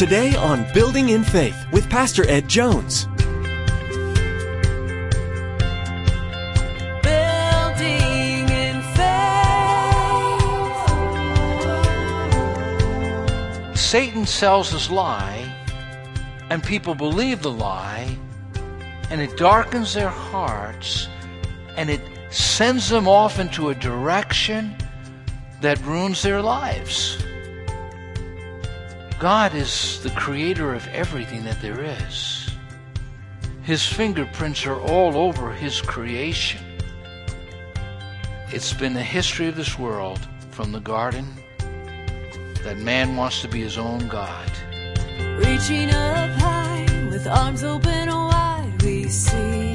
Today 0.00 0.34
on 0.34 0.64
Building 0.72 1.10
in 1.10 1.22
Faith 1.22 1.66
with 1.72 1.90
Pastor 1.90 2.26
Ed 2.26 2.48
Jones. 2.48 3.04
Building 7.02 8.48
in 8.48 8.80
faith. 8.96 8.98
Satan 13.76 14.24
sells 14.24 14.70
his 14.72 14.90
lie, 14.90 15.54
and 16.48 16.64
people 16.64 16.94
believe 16.94 17.42
the 17.42 17.50
lie, 17.50 18.16
and 19.10 19.20
it 19.20 19.36
darkens 19.36 19.92
their 19.92 20.08
hearts, 20.08 21.08
and 21.76 21.90
it 21.90 22.00
sends 22.30 22.88
them 22.88 23.06
off 23.06 23.38
into 23.38 23.68
a 23.68 23.74
direction 23.74 24.74
that 25.60 25.78
ruins 25.84 26.22
their 26.22 26.40
lives. 26.40 27.22
God 29.20 29.54
is 29.54 30.02
the 30.02 30.08
creator 30.12 30.72
of 30.72 30.88
everything 30.88 31.44
that 31.44 31.60
there 31.60 31.84
is. 31.84 32.48
His 33.62 33.86
fingerprints 33.86 34.64
are 34.64 34.80
all 34.80 35.14
over 35.14 35.52
His 35.52 35.82
creation. 35.82 36.62
It's 38.48 38.72
been 38.72 38.94
the 38.94 39.02
history 39.02 39.46
of 39.46 39.56
this 39.56 39.78
world 39.78 40.26
from 40.52 40.72
the 40.72 40.80
garden 40.80 41.26
that 42.64 42.78
man 42.78 43.14
wants 43.14 43.42
to 43.42 43.48
be 43.48 43.60
his 43.60 43.76
own 43.76 44.08
God. 44.08 44.50
Reaching 45.36 45.90
up 45.90 46.30
high 46.40 46.86
with 47.10 47.26
arms 47.26 47.62
open 47.62 48.08
wide, 48.08 48.82
we 48.82 49.04
see. 49.04 49.74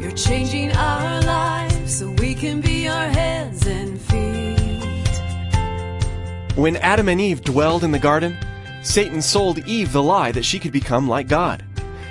You're 0.00 0.16
changing 0.16 0.72
our 0.72 1.22
lives 1.22 1.98
so 1.98 2.10
we 2.10 2.34
can 2.34 2.60
be 2.60 2.88
our 2.88 3.08
hands 3.08 3.64
and 3.68 4.00
feet. 4.00 4.43
When 6.56 6.76
Adam 6.76 7.08
and 7.08 7.20
Eve 7.20 7.42
dwelled 7.42 7.82
in 7.82 7.90
the 7.90 7.98
garden, 7.98 8.36
Satan 8.84 9.20
sold 9.20 9.58
Eve 9.66 9.92
the 9.92 10.02
lie 10.02 10.30
that 10.30 10.44
she 10.44 10.60
could 10.60 10.70
become 10.70 11.08
like 11.08 11.26
God. 11.26 11.64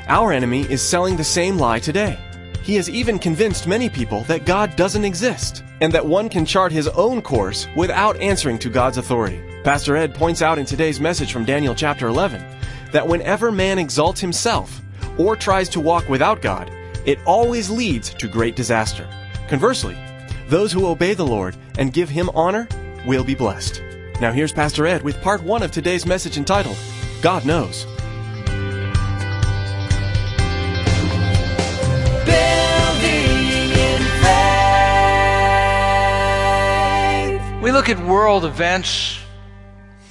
Our 0.10 0.34
enemy 0.34 0.70
is 0.70 0.82
selling 0.82 1.16
the 1.16 1.24
same 1.24 1.58
lie 1.58 1.80
today. 1.80 2.20
He 2.62 2.76
has 2.76 2.90
even 2.90 3.20
convinced 3.20 3.68
many 3.68 3.90
people 3.90 4.24
that 4.24 4.46
God 4.46 4.76
doesn't 4.76 5.06
exist 5.06 5.64
and 5.80 5.94
that 5.94 6.06
one 6.06 6.28
can 6.28 6.46
chart 6.46 6.74
his 6.74 6.90
own 6.90 7.22
course 7.22 7.68
without 7.78 8.18
answering 8.18 8.60
to 8.60 8.70
God's 8.70 8.98
authority. 8.98 9.42
Pastor 9.64 9.96
Ed 9.96 10.14
points 10.14 10.42
out 10.42 10.60
in 10.60 10.66
today's 10.66 11.00
message 11.00 11.32
from 11.32 11.46
Daniel 11.46 11.74
chapter 11.74 12.10
11 12.10 12.44
that 12.92 13.08
whenever 13.08 13.50
man 13.50 13.80
exalts 13.80 14.20
himself 14.20 14.82
or 15.18 15.38
tries 15.38 15.70
to 15.70 15.80
walk 15.80 16.10
without 16.10 16.42
God, 16.42 16.70
it 17.06 17.18
always 17.26 17.70
leads 17.70 18.14
to 18.16 18.28
great 18.28 18.58
disaster. 18.58 19.08
Conversely, 19.48 19.98
those 20.50 20.74
who 20.74 20.88
obey 20.88 21.14
the 21.14 21.26
Lord 21.26 21.56
and 21.78 21.94
give 21.94 22.10
him 22.10 22.30
honor 22.34 22.68
will 23.06 23.24
be 23.24 23.36
blessed. 23.36 23.82
Now 24.22 24.32
here's 24.32 24.54
Pastor 24.54 24.86
Ed 24.86 25.02
with 25.04 25.20
part 25.22 25.44
one 25.44 25.64
of 25.64 25.72
today's 25.72 26.06
message 26.06 26.38
entitled, 26.38 26.78
God 27.22 27.46
Knows. 27.46 27.86
Building 32.26 33.72
in 33.72 34.02
faith. 37.42 37.62
We 37.62 37.72
look 37.72 37.90
at 37.90 38.00
world 38.06 38.46
events 38.46 39.20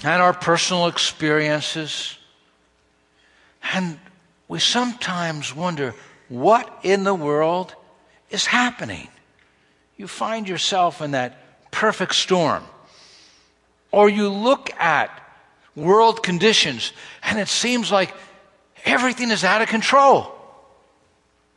and 0.05 0.21
our 0.21 0.33
personal 0.35 0.89
experiences, 0.89 2.19
and 3.73 4.01
we 4.49 4.59
sometimes 4.59 5.55
wonder 5.55 5.95
what 6.29 6.81
in 6.83 7.05
the 7.05 7.15
world 7.15 7.77
is 8.31 8.47
happening. 8.47 9.07
You 9.97 10.09
find 10.09 10.49
yourself 10.49 11.01
in 11.01 11.13
that 11.13 11.71
perfect 11.71 12.17
storm. 12.17 12.65
Or 13.93 14.09
you 14.09 14.29
look 14.29 14.71
at 14.81 15.11
world 15.77 16.23
conditions 16.23 16.93
and 17.23 17.39
it 17.39 17.49
seems 17.49 17.93
like 17.93 18.15
everything 18.85 19.31
is 19.31 19.45
out 19.45 19.63
of 19.63 19.69
control. 19.69 20.35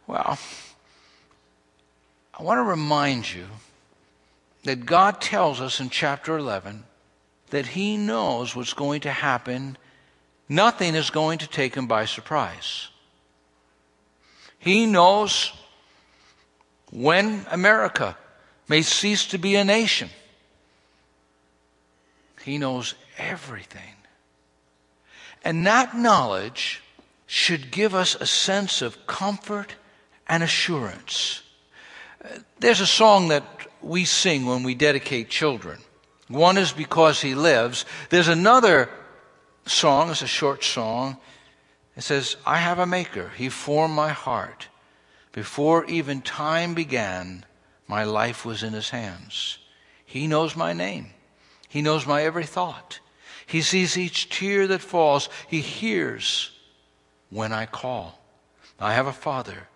Well, 0.05 0.37
I 2.37 2.43
want 2.43 2.59
to 2.59 2.63
remind 2.63 3.33
you 3.33 3.45
that 4.63 4.85
God 4.85 5.21
tells 5.21 5.61
us 5.61 5.79
in 5.79 5.89
chapter 5.89 6.37
11 6.37 6.83
that 7.49 7.67
He 7.67 7.97
knows 7.97 8.55
what's 8.55 8.73
going 8.73 9.01
to 9.01 9.11
happen. 9.11 9.77
Nothing 10.49 10.95
is 10.95 11.09
going 11.09 11.39
to 11.39 11.47
take 11.47 11.75
Him 11.75 11.87
by 11.87 12.05
surprise. 12.05 12.89
He 14.59 14.85
knows 14.85 15.53
when 16.91 17.45
America 17.51 18.17
may 18.67 18.81
cease 18.81 19.27
to 19.27 19.37
be 19.37 19.55
a 19.55 19.63
nation. 19.63 20.09
He 22.45 22.59
knows 22.59 22.93
everything. 23.17 23.95
And 25.43 25.65
that 25.65 25.97
knowledge 25.97 26.83
should 27.25 27.71
give 27.71 27.95
us 27.95 28.13
a 28.13 28.27
sense 28.27 28.83
of 28.83 29.07
comfort 29.07 29.73
and 30.27 30.43
assurance. 30.43 31.41
There's 32.59 32.81
a 32.81 32.85
song 32.85 33.29
that 33.29 33.43
we 33.81 34.05
sing 34.05 34.45
when 34.45 34.61
we 34.61 34.75
dedicate 34.75 35.27
children. 35.29 35.79
One 36.27 36.59
is 36.59 36.71
Because 36.71 37.19
He 37.19 37.33
Lives. 37.33 37.83
There's 38.11 38.27
another 38.27 38.91
song, 39.65 40.11
it's 40.11 40.21
a 40.21 40.27
short 40.27 40.63
song. 40.63 41.17
It 41.97 42.03
says, 42.03 42.37
I 42.45 42.57
have 42.57 42.77
a 42.77 42.85
maker. 42.85 43.31
He 43.35 43.49
formed 43.49 43.95
my 43.95 44.09
heart. 44.09 44.67
Before 45.31 45.83
even 45.85 46.21
time 46.21 46.75
began, 46.75 47.43
my 47.87 48.03
life 48.03 48.45
was 48.45 48.61
in 48.61 48.73
His 48.73 48.91
hands. 48.91 49.57
He 50.05 50.27
knows 50.27 50.55
my 50.55 50.73
name. 50.73 51.07
He 51.67 51.81
knows 51.81 52.05
my 52.05 52.23
every 52.23 52.45
thought. 52.45 52.99
He 53.45 53.61
sees 53.61 53.97
each 53.97 54.29
tear 54.29 54.67
that 54.67 54.81
falls. 54.81 55.29
He 55.47 55.61
hears 55.61 56.51
when 57.29 57.53
I 57.53 57.65
call. 57.65 58.19
I 58.79 58.93
have 58.93 59.07
a 59.07 59.13
father. 59.13 59.67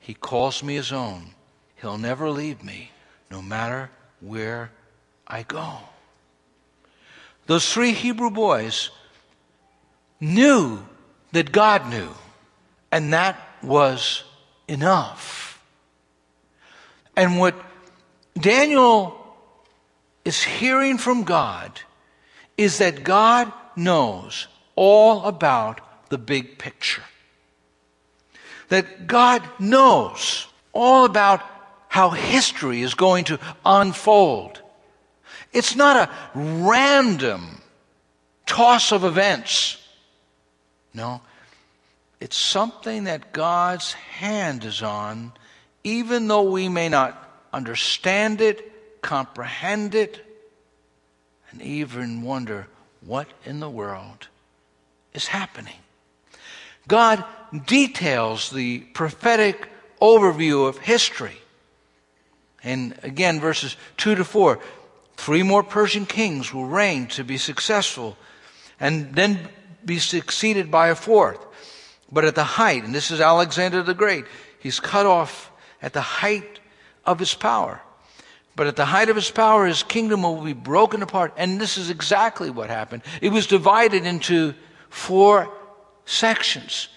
He 0.00 0.14
calls 0.14 0.62
me 0.62 0.74
his 0.74 0.92
own. 0.92 1.30
He'll 1.76 1.98
never 1.98 2.30
leave 2.30 2.62
me, 2.62 2.90
no 3.30 3.42
matter 3.42 3.90
where 4.20 4.70
I 5.26 5.42
go. 5.42 5.78
Those 7.46 7.70
three 7.72 7.92
Hebrew 7.92 8.30
boys 8.30 8.90
knew 10.20 10.86
that 11.32 11.52
God 11.52 11.88
knew, 11.88 12.08
and 12.90 13.12
that 13.12 13.38
was 13.62 14.24
enough. 14.66 15.62
And 17.16 17.38
what 17.38 17.54
Daniel 18.38 19.23
is 20.24 20.42
hearing 20.42 20.98
from 20.98 21.24
God 21.24 21.80
is 22.56 22.78
that 22.78 23.04
God 23.04 23.52
knows 23.76 24.46
all 24.76 25.24
about 25.24 25.80
the 26.08 26.18
big 26.18 26.58
picture. 26.58 27.02
That 28.68 29.06
God 29.06 29.42
knows 29.58 30.46
all 30.72 31.04
about 31.04 31.42
how 31.88 32.10
history 32.10 32.82
is 32.82 32.94
going 32.94 33.24
to 33.26 33.38
unfold. 33.64 34.60
It's 35.52 35.76
not 35.76 36.08
a 36.08 36.12
random 36.34 37.60
toss 38.46 38.90
of 38.92 39.04
events. 39.04 39.80
No, 40.92 41.20
it's 42.20 42.36
something 42.36 43.04
that 43.04 43.32
God's 43.32 43.92
hand 43.92 44.64
is 44.64 44.82
on, 44.82 45.32
even 45.84 46.26
though 46.26 46.50
we 46.50 46.68
may 46.68 46.88
not 46.88 47.20
understand 47.52 48.40
it, 48.40 48.72
comprehend 49.04 49.94
it, 49.94 50.24
and 51.50 51.62
even 51.62 52.22
wonder 52.22 52.66
what 53.02 53.28
in 53.44 53.60
the 53.60 53.70
world 53.70 54.28
is 55.12 55.26
happening. 55.28 55.76
God 56.88 57.22
details 57.66 58.50
the 58.50 58.80
prophetic 58.80 59.68
overview 60.00 60.66
of 60.66 60.78
history. 60.78 61.36
And 62.64 62.98
again, 63.02 63.40
verses 63.40 63.76
2 63.98 64.16
to 64.16 64.24
4 64.24 64.58
three 65.16 65.44
more 65.44 65.62
Persian 65.62 66.06
kings 66.06 66.52
will 66.52 66.66
reign 66.66 67.06
to 67.06 67.22
be 67.22 67.38
successful 67.38 68.16
and 68.80 69.14
then 69.14 69.48
be 69.84 70.00
succeeded 70.00 70.72
by 70.72 70.88
a 70.88 70.94
fourth. 70.96 71.38
But 72.10 72.24
at 72.24 72.34
the 72.34 72.42
height, 72.42 72.82
and 72.82 72.92
this 72.92 73.12
is 73.12 73.20
Alexander 73.20 73.82
the 73.82 73.94
Great, 73.94 74.24
he's 74.58 74.80
cut 74.80 75.06
off 75.06 75.52
at 75.80 75.92
the 75.92 76.00
height 76.00 76.58
of 77.04 77.20
his 77.20 77.32
power. 77.32 77.80
But 78.56 78.68
at 78.68 78.76
the 78.76 78.84
height 78.84 79.08
of 79.08 79.16
his 79.16 79.30
power, 79.30 79.66
his 79.66 79.82
kingdom 79.82 80.22
will 80.22 80.42
be 80.42 80.52
broken 80.52 81.02
apart. 81.02 81.34
And 81.36 81.60
this 81.60 81.76
is 81.76 81.90
exactly 81.90 82.50
what 82.50 82.70
happened. 82.70 83.02
It 83.20 83.32
was 83.32 83.46
divided 83.46 84.06
into 84.06 84.54
four 84.88 85.52
sections. 86.04 86.88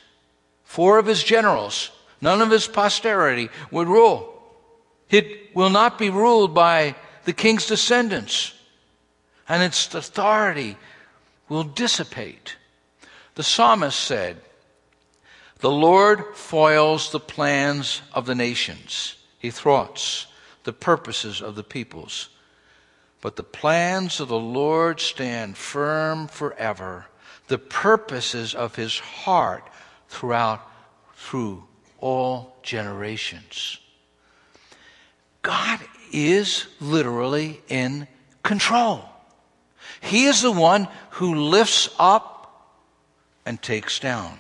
Four 0.64 1.00
of 1.00 1.08
his 1.08 1.24
generals, 1.24 1.92
none 2.22 2.42
of 2.42 2.52
his 2.52 2.68
posterity 2.68 3.50
would 3.72 3.88
rule. 3.88 4.34
It 5.10 5.56
will 5.56 5.70
not 5.70 5.98
be 5.98 6.10
ruled 6.10 6.54
by 6.54 6.96
the 7.24 7.34
king's 7.34 7.66
descendants, 7.66 8.54
and 9.50 9.64
its 9.64 9.94
authority 9.96 10.78
will 11.50 11.64
dissipate. 11.64 12.58
The 13.36 13.44
psalmist 13.44 14.00
said, 14.00 14.38
The 15.60 15.72
Lord 15.72 16.36
foils 16.36 17.12
the 17.12 17.20
plans 17.20 18.02
of 18.14 18.26
the 18.26 18.36
nations, 18.36 19.16
he 19.40 19.50
thwarts 19.50 20.28
the 20.68 20.74
purposes 20.74 21.42
of 21.42 21.56
the 21.56 21.64
peoples. 21.64 22.28
But 23.22 23.38
the 23.38 23.44
plans 23.44 24.20
of 24.20 24.28
the 24.28 24.38
Lord 24.38 25.00
stand 25.00 25.56
firm 25.56 26.28
forever, 26.28 27.06
the 27.48 27.58
purposes 27.58 28.54
of 28.54 28.76
his 28.76 29.00
heart 29.00 29.64
throughout, 30.10 30.60
through 31.16 31.64
all 32.00 32.58
generations. 32.64 33.80
God 35.42 35.80
is 36.12 36.68
literally 36.82 37.62
in 37.70 38.10
control. 38.44 39.06
He 40.02 40.26
is 40.26 40.42
the 40.42 40.52
one 40.52 40.90
who 41.12 41.34
lifts 41.36 41.90
up 41.98 42.76
and 43.46 43.62
takes 43.62 44.00
down. 44.00 44.38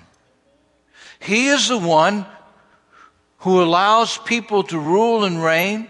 He 1.20 1.48
is 1.48 1.70
the 1.70 1.78
one 1.78 2.26
who 3.40 3.64
allows 3.64 4.18
people 4.18 4.64
to 4.64 4.78
rule 4.78 5.24
and 5.24 5.42
reign 5.42 5.88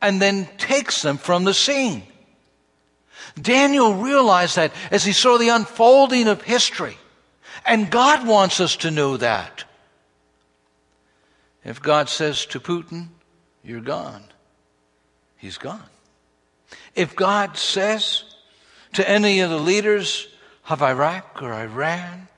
and 0.00 0.20
then 0.20 0.48
takes 0.58 1.02
them 1.02 1.18
from 1.18 1.44
the 1.44 1.54
scene. 1.54 2.02
Daniel 3.40 3.94
realized 3.94 4.56
that 4.56 4.72
as 4.90 5.04
he 5.04 5.12
saw 5.12 5.38
the 5.38 5.48
unfolding 5.48 6.28
of 6.28 6.42
history. 6.42 6.96
And 7.66 7.90
God 7.90 8.26
wants 8.26 8.60
us 8.60 8.76
to 8.76 8.90
know 8.90 9.16
that. 9.16 9.64
If 11.64 11.82
God 11.82 12.08
says 12.08 12.46
to 12.46 12.60
Putin, 12.60 13.08
you're 13.62 13.80
gone, 13.80 14.24
he's 15.36 15.58
gone. 15.58 15.82
If 16.94 17.14
God 17.14 17.56
says 17.56 18.24
to 18.94 19.08
any 19.08 19.40
of 19.40 19.50
the 19.50 19.58
leaders 19.58 20.28
of 20.68 20.82
Iraq 20.82 21.42
or 21.42 21.52
Iran 21.52 22.28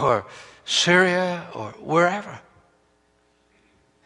or 0.00 0.26
Syria 0.64 1.46
or 1.54 1.70
wherever, 1.78 2.40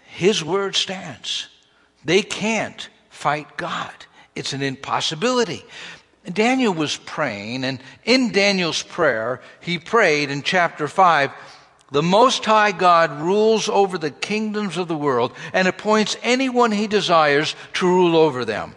his 0.06 0.44
word 0.44 0.76
stands. 0.76 1.48
They 2.04 2.22
can't 2.22 2.88
fight 3.10 3.56
God. 3.56 3.93
It's 4.34 4.52
an 4.52 4.62
impossibility. 4.62 5.64
Daniel 6.31 6.72
was 6.72 6.96
praying, 6.96 7.64
and 7.64 7.81
in 8.04 8.32
Daniel's 8.32 8.82
prayer, 8.82 9.40
he 9.60 9.78
prayed 9.78 10.31
in 10.31 10.43
chapter 10.43 10.87
5 10.87 11.31
The 11.90 12.02
Most 12.02 12.44
High 12.44 12.72
God 12.72 13.20
rules 13.20 13.69
over 13.69 13.99
the 13.99 14.10
kingdoms 14.10 14.76
of 14.76 14.88
the 14.88 14.96
world 14.96 15.32
and 15.52 15.66
appoints 15.66 16.16
anyone 16.22 16.70
he 16.72 16.87
desires 16.87 17.56
to 17.75 17.87
rule 17.87 18.16
over 18.16 18.44
them. 18.44 18.76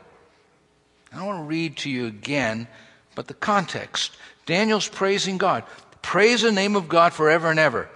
I 1.14 1.24
want 1.24 1.40
to 1.40 1.44
read 1.44 1.78
to 1.78 1.90
you 1.90 2.08
again, 2.08 2.68
but 3.14 3.28
the 3.28 3.34
context. 3.34 4.18
Daniel's 4.46 4.90
praising 4.90 5.38
God. 5.38 5.64
Praise 6.02 6.42
the 6.42 6.52
name 6.52 6.76
of 6.76 6.90
God 6.90 7.14
forever 7.14 7.50
and 7.50 7.60
ever. 7.60 7.90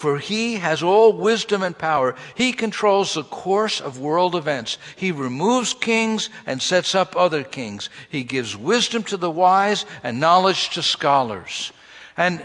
For 0.00 0.16
he 0.16 0.54
has 0.54 0.82
all 0.82 1.12
wisdom 1.12 1.62
and 1.62 1.76
power. 1.76 2.14
He 2.34 2.54
controls 2.54 3.12
the 3.12 3.22
course 3.22 3.82
of 3.82 3.98
world 3.98 4.34
events. 4.34 4.78
He 4.96 5.12
removes 5.12 5.74
kings 5.74 6.30
and 6.46 6.62
sets 6.62 6.94
up 6.94 7.14
other 7.14 7.44
kings. 7.44 7.90
He 8.08 8.24
gives 8.24 8.56
wisdom 8.56 9.02
to 9.02 9.18
the 9.18 9.30
wise 9.30 9.84
and 10.02 10.18
knowledge 10.18 10.70
to 10.70 10.82
scholars. 10.82 11.70
And 12.16 12.42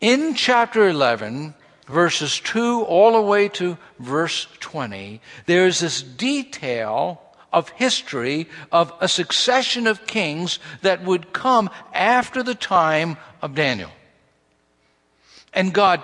in 0.00 0.36
chapter 0.36 0.88
11, 0.88 1.54
verses 1.88 2.38
2 2.38 2.82
all 2.82 3.14
the 3.14 3.20
way 3.20 3.48
to 3.48 3.78
verse 3.98 4.46
20, 4.60 5.20
there's 5.46 5.80
this 5.80 6.02
detail 6.02 7.20
of 7.52 7.68
history 7.70 8.48
of 8.70 8.92
a 9.00 9.08
succession 9.08 9.88
of 9.88 10.06
kings 10.06 10.60
that 10.82 11.02
would 11.02 11.32
come 11.32 11.68
after 11.92 12.44
the 12.44 12.54
time 12.54 13.16
of 13.42 13.56
Daniel. 13.56 13.90
And 15.52 15.74
God 15.74 16.00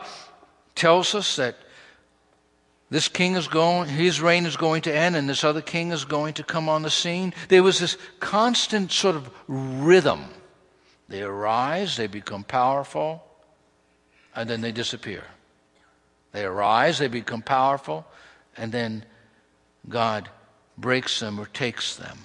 tells 0.78 1.14
us 1.14 1.36
that 1.36 1.56
this 2.90 3.08
king 3.08 3.36
is 3.36 3.48
going, 3.48 3.88
his 3.88 4.20
reign 4.22 4.46
is 4.46 4.56
going 4.56 4.80
to 4.82 4.94
end, 4.94 5.14
and 5.14 5.28
this 5.28 5.44
other 5.44 5.60
king 5.60 5.92
is 5.92 6.06
going 6.06 6.32
to 6.34 6.42
come 6.42 6.70
on 6.70 6.82
the 6.82 6.90
scene. 6.90 7.34
There 7.48 7.62
was 7.62 7.78
this 7.78 7.98
constant 8.18 8.90
sort 8.90 9.16
of 9.16 9.30
rhythm. 9.46 10.24
They 11.08 11.20
arise, 11.20 11.96
they 11.96 12.06
become 12.06 12.44
powerful, 12.44 13.22
and 14.34 14.48
then 14.48 14.62
they 14.62 14.72
disappear. 14.72 15.24
They 16.32 16.44
arise, 16.44 16.98
they 16.98 17.08
become 17.08 17.42
powerful, 17.42 18.06
and 18.56 18.72
then 18.72 19.04
God 19.88 20.30
breaks 20.78 21.20
them 21.20 21.38
or 21.38 21.46
takes 21.46 21.96
them. 21.96 22.18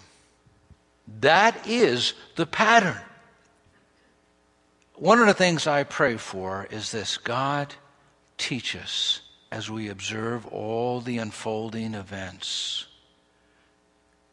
That 1.19 1.67
is 1.67 2.13
the 2.35 2.45
pattern. 2.45 3.01
One 4.95 5.19
of 5.19 5.27
the 5.27 5.33
things 5.33 5.67
I 5.67 5.83
pray 5.83 6.15
for 6.15 6.67
is 6.71 6.91
this 6.91 7.17
God, 7.17 7.73
teach 8.38 8.75
us 8.75 9.21
as 9.51 9.69
we 9.69 9.89
observe 9.89 10.45
all 10.47 11.00
the 11.00 11.18
unfolding 11.18 11.94
events. 11.94 12.88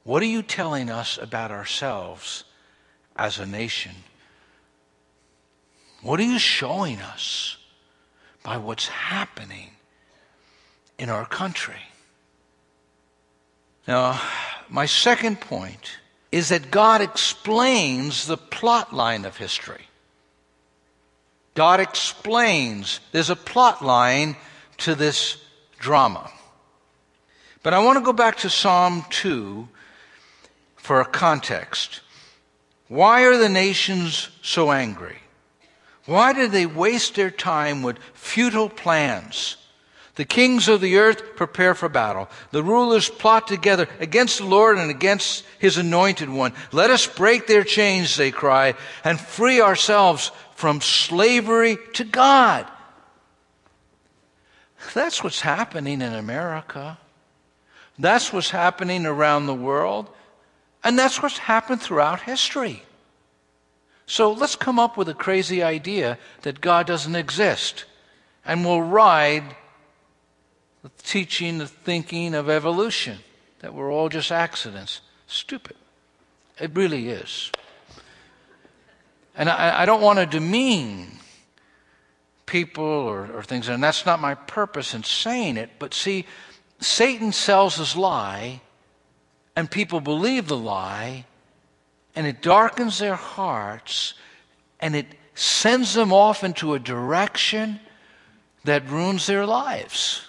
What 0.05 0.23
are 0.23 0.27
you 0.27 0.43
telling 0.43 0.89
us 0.91 1.19
about 1.19 1.51
ourselves 1.51 2.45
as 3.17 3.39
a 3.39 3.47
nation? 3.47 3.93
What 6.03 6.19
are 6.21 6.25
you 6.25 6.39
showing 6.39 7.01
us 7.01 7.59
by 8.43 8.57
what's 8.57 8.89
happening 8.89 9.73
in 10.99 11.11
our 11.11 11.27
country? 11.27 11.83
Now, 13.87 14.21
my 14.71 14.87
second 14.87 15.41
point 15.41 15.99
is 16.33 16.49
that 16.49 16.71
God 16.71 17.03
explains 17.03 18.27
the 18.27 18.37
plot 18.39 18.95
line 18.95 19.25
of 19.25 19.37
history. 19.37 19.90
God 21.61 21.79
explains. 21.79 23.01
There's 23.13 23.29
a 23.29 23.37
plot 23.37 23.85
line 23.85 24.37
to 24.79 24.95
this 24.95 25.37
drama. 25.79 26.31
But 27.63 27.75
I 27.75 27.81
want 27.81 27.99
to 27.99 28.03
go 28.03 28.15
back 28.15 28.39
to 28.39 28.49
Psalm 28.49 29.05
2 29.11 29.69
for 30.77 31.03
a 31.03 31.05
context. 31.05 32.01
Why 32.89 33.25
are 33.25 33.37
the 33.37 33.51
nations 33.51 34.31
so 34.41 34.73
angry? 34.73 35.19
Why 36.07 36.33
do 36.33 36.49
they 36.49 36.65
waste 36.65 37.17
their 37.17 37.31
time 37.31 37.83
with 37.83 37.99
futile 38.15 38.71
plans? 38.71 39.59
The 40.15 40.25
kings 40.25 40.67
of 40.67 40.81
the 40.81 40.97
earth 40.97 41.37
prepare 41.37 41.75
for 41.75 41.91
battle. 41.91 42.31
The 42.53 42.63
rulers 42.63 43.11
plot 43.11 43.47
together 43.47 43.87
against 44.01 44.39
the 44.39 44.47
Lord 44.47 44.79
and 44.79 44.91
against 44.91 45.45
his 45.59 45.77
anointed 45.77 46.31
one. 46.31 46.55
Let 46.73 46.91
us 46.91 47.07
break 47.07 47.47
their 47.47 47.65
chains, 47.65 48.17
they 48.17 48.31
cry, 48.31 48.75
and 49.05 49.21
free 49.21 49.61
ourselves 49.61 50.33
from 50.61 50.83
slavery 50.83 51.79
to 51.95 52.05
God. 52.05 52.67
That's 54.93 55.25
what's 55.25 55.41
happening 55.41 56.03
in 56.03 56.13
America. 56.13 56.99
That's 57.99 58.31
what's 58.31 58.51
happening 58.51 59.07
around 59.07 59.47
the 59.47 59.55
world. 59.55 60.11
And 60.85 60.99
that's 60.99 61.23
what's 61.23 61.39
happened 61.39 61.81
throughout 61.81 62.21
history. 62.21 62.83
So 64.05 64.33
let's 64.33 64.55
come 64.55 64.79
up 64.79 64.99
with 64.99 65.09
a 65.09 65.15
crazy 65.15 65.63
idea 65.63 66.19
that 66.43 66.61
God 66.61 66.87
doesn't 66.87 67.17
exist. 67.17 67.87
And 68.45 68.63
we'll 68.63 68.83
ride 68.83 69.57
the 70.83 70.91
teaching, 71.03 71.57
the 71.57 71.69
thinking 71.69 72.35
of 72.35 72.51
evolution, 72.51 73.21
that 73.61 73.73
we're 73.73 73.91
all 73.91 74.11
just 74.11 74.31
accidents. 74.31 75.01
Stupid. 75.27 75.77
It 76.61 76.73
really 76.75 77.09
is. 77.09 77.51
And 79.35 79.49
I, 79.49 79.83
I 79.83 79.87
don't 79.87 80.03
want 80.03 80.19
to 80.19 80.27
demean 80.27 81.09
people 82.47 82.85
or, 82.85 83.31
or 83.33 83.43
things, 83.43 83.69
and 83.69 83.83
that's 83.83 84.05
not 84.05 84.21
my 84.21 84.35
purpose 84.35 84.93
in 84.93 85.05
saying 85.05 85.57
it. 85.57 85.71
But 85.79 85.95
see, 85.95 86.27
Satan 86.81 87.33
sells 87.33 87.77
his 87.77 87.97
lie, 87.97 88.61
and 89.55 89.71
people 89.71 90.01
believe 90.01 90.49
the 90.49 90.57
lie, 90.57 91.27
and 92.17 92.27
it 92.27 92.43
darkens 92.43 92.99
their 92.99 93.15
hearts, 93.15 94.15
and 94.81 94.97
it 94.97 95.07
sends 95.35 95.95
them 95.95 96.13
off 96.13 96.43
into 96.43 96.75
a 96.75 96.79
direction 96.79 97.81
that 98.65 98.89
ruins 98.91 99.27
their 99.27 99.47
lives. 99.47 100.27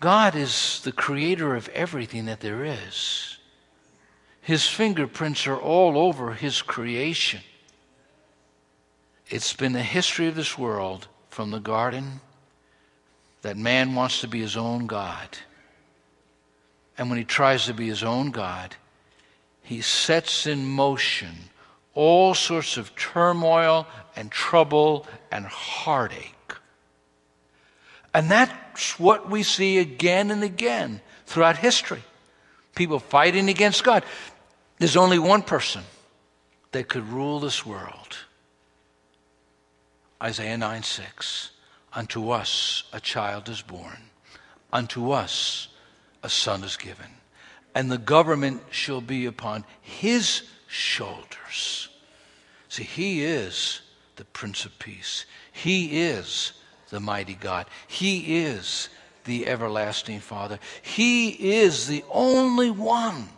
God 0.00 0.36
is 0.36 0.80
the 0.84 0.92
creator 0.92 1.56
of 1.56 1.68
everything 1.70 2.26
that 2.26 2.40
there 2.40 2.64
is. 2.64 3.37
His 4.48 4.66
fingerprints 4.66 5.46
are 5.46 5.58
all 5.58 5.98
over 5.98 6.32
His 6.32 6.62
creation. 6.62 7.40
It's 9.28 9.52
been 9.52 9.74
the 9.74 9.82
history 9.82 10.26
of 10.26 10.36
this 10.36 10.56
world 10.56 11.06
from 11.28 11.50
the 11.50 11.60
garden 11.60 12.22
that 13.42 13.58
man 13.58 13.94
wants 13.94 14.22
to 14.22 14.26
be 14.26 14.40
his 14.40 14.56
own 14.56 14.86
God. 14.86 15.36
And 16.96 17.10
when 17.10 17.18
he 17.18 17.26
tries 17.26 17.66
to 17.66 17.74
be 17.74 17.88
his 17.88 18.02
own 18.02 18.30
God, 18.30 18.74
he 19.64 19.82
sets 19.82 20.46
in 20.46 20.64
motion 20.64 21.50
all 21.92 22.32
sorts 22.32 22.78
of 22.78 22.96
turmoil 22.96 23.86
and 24.16 24.30
trouble 24.30 25.06
and 25.30 25.44
heartache. 25.44 26.54
And 28.14 28.30
that's 28.30 28.98
what 28.98 29.28
we 29.28 29.42
see 29.42 29.76
again 29.76 30.30
and 30.30 30.42
again 30.42 31.02
throughout 31.26 31.58
history. 31.58 32.02
People 32.74 32.98
fighting 32.98 33.50
against 33.50 33.84
God. 33.84 34.04
There's 34.78 34.96
only 34.96 35.18
one 35.18 35.42
person 35.42 35.82
that 36.72 36.88
could 36.88 37.08
rule 37.08 37.40
this 37.40 37.66
world. 37.66 38.16
Isaiah 40.22 40.58
9 40.58 40.82
6. 40.82 41.50
Unto 41.92 42.30
us 42.30 42.84
a 42.92 43.00
child 43.00 43.48
is 43.48 43.62
born, 43.62 44.10
unto 44.72 45.10
us 45.10 45.68
a 46.22 46.28
son 46.28 46.62
is 46.62 46.76
given, 46.76 47.10
and 47.74 47.90
the 47.90 47.98
government 47.98 48.62
shall 48.70 49.00
be 49.00 49.26
upon 49.26 49.64
his 49.80 50.42
shoulders. 50.66 51.88
See, 52.68 52.84
he 52.84 53.24
is 53.24 53.80
the 54.16 54.26
Prince 54.26 54.66
of 54.66 54.78
Peace. 54.78 55.24
He 55.50 56.02
is 56.02 56.52
the 56.90 57.00
mighty 57.00 57.34
God. 57.34 57.66
He 57.86 58.38
is 58.44 58.90
the 59.24 59.46
everlasting 59.46 60.20
Father. 60.20 60.58
He 60.82 61.30
is 61.30 61.86
the 61.86 62.04
only 62.10 62.70
one 62.70 63.30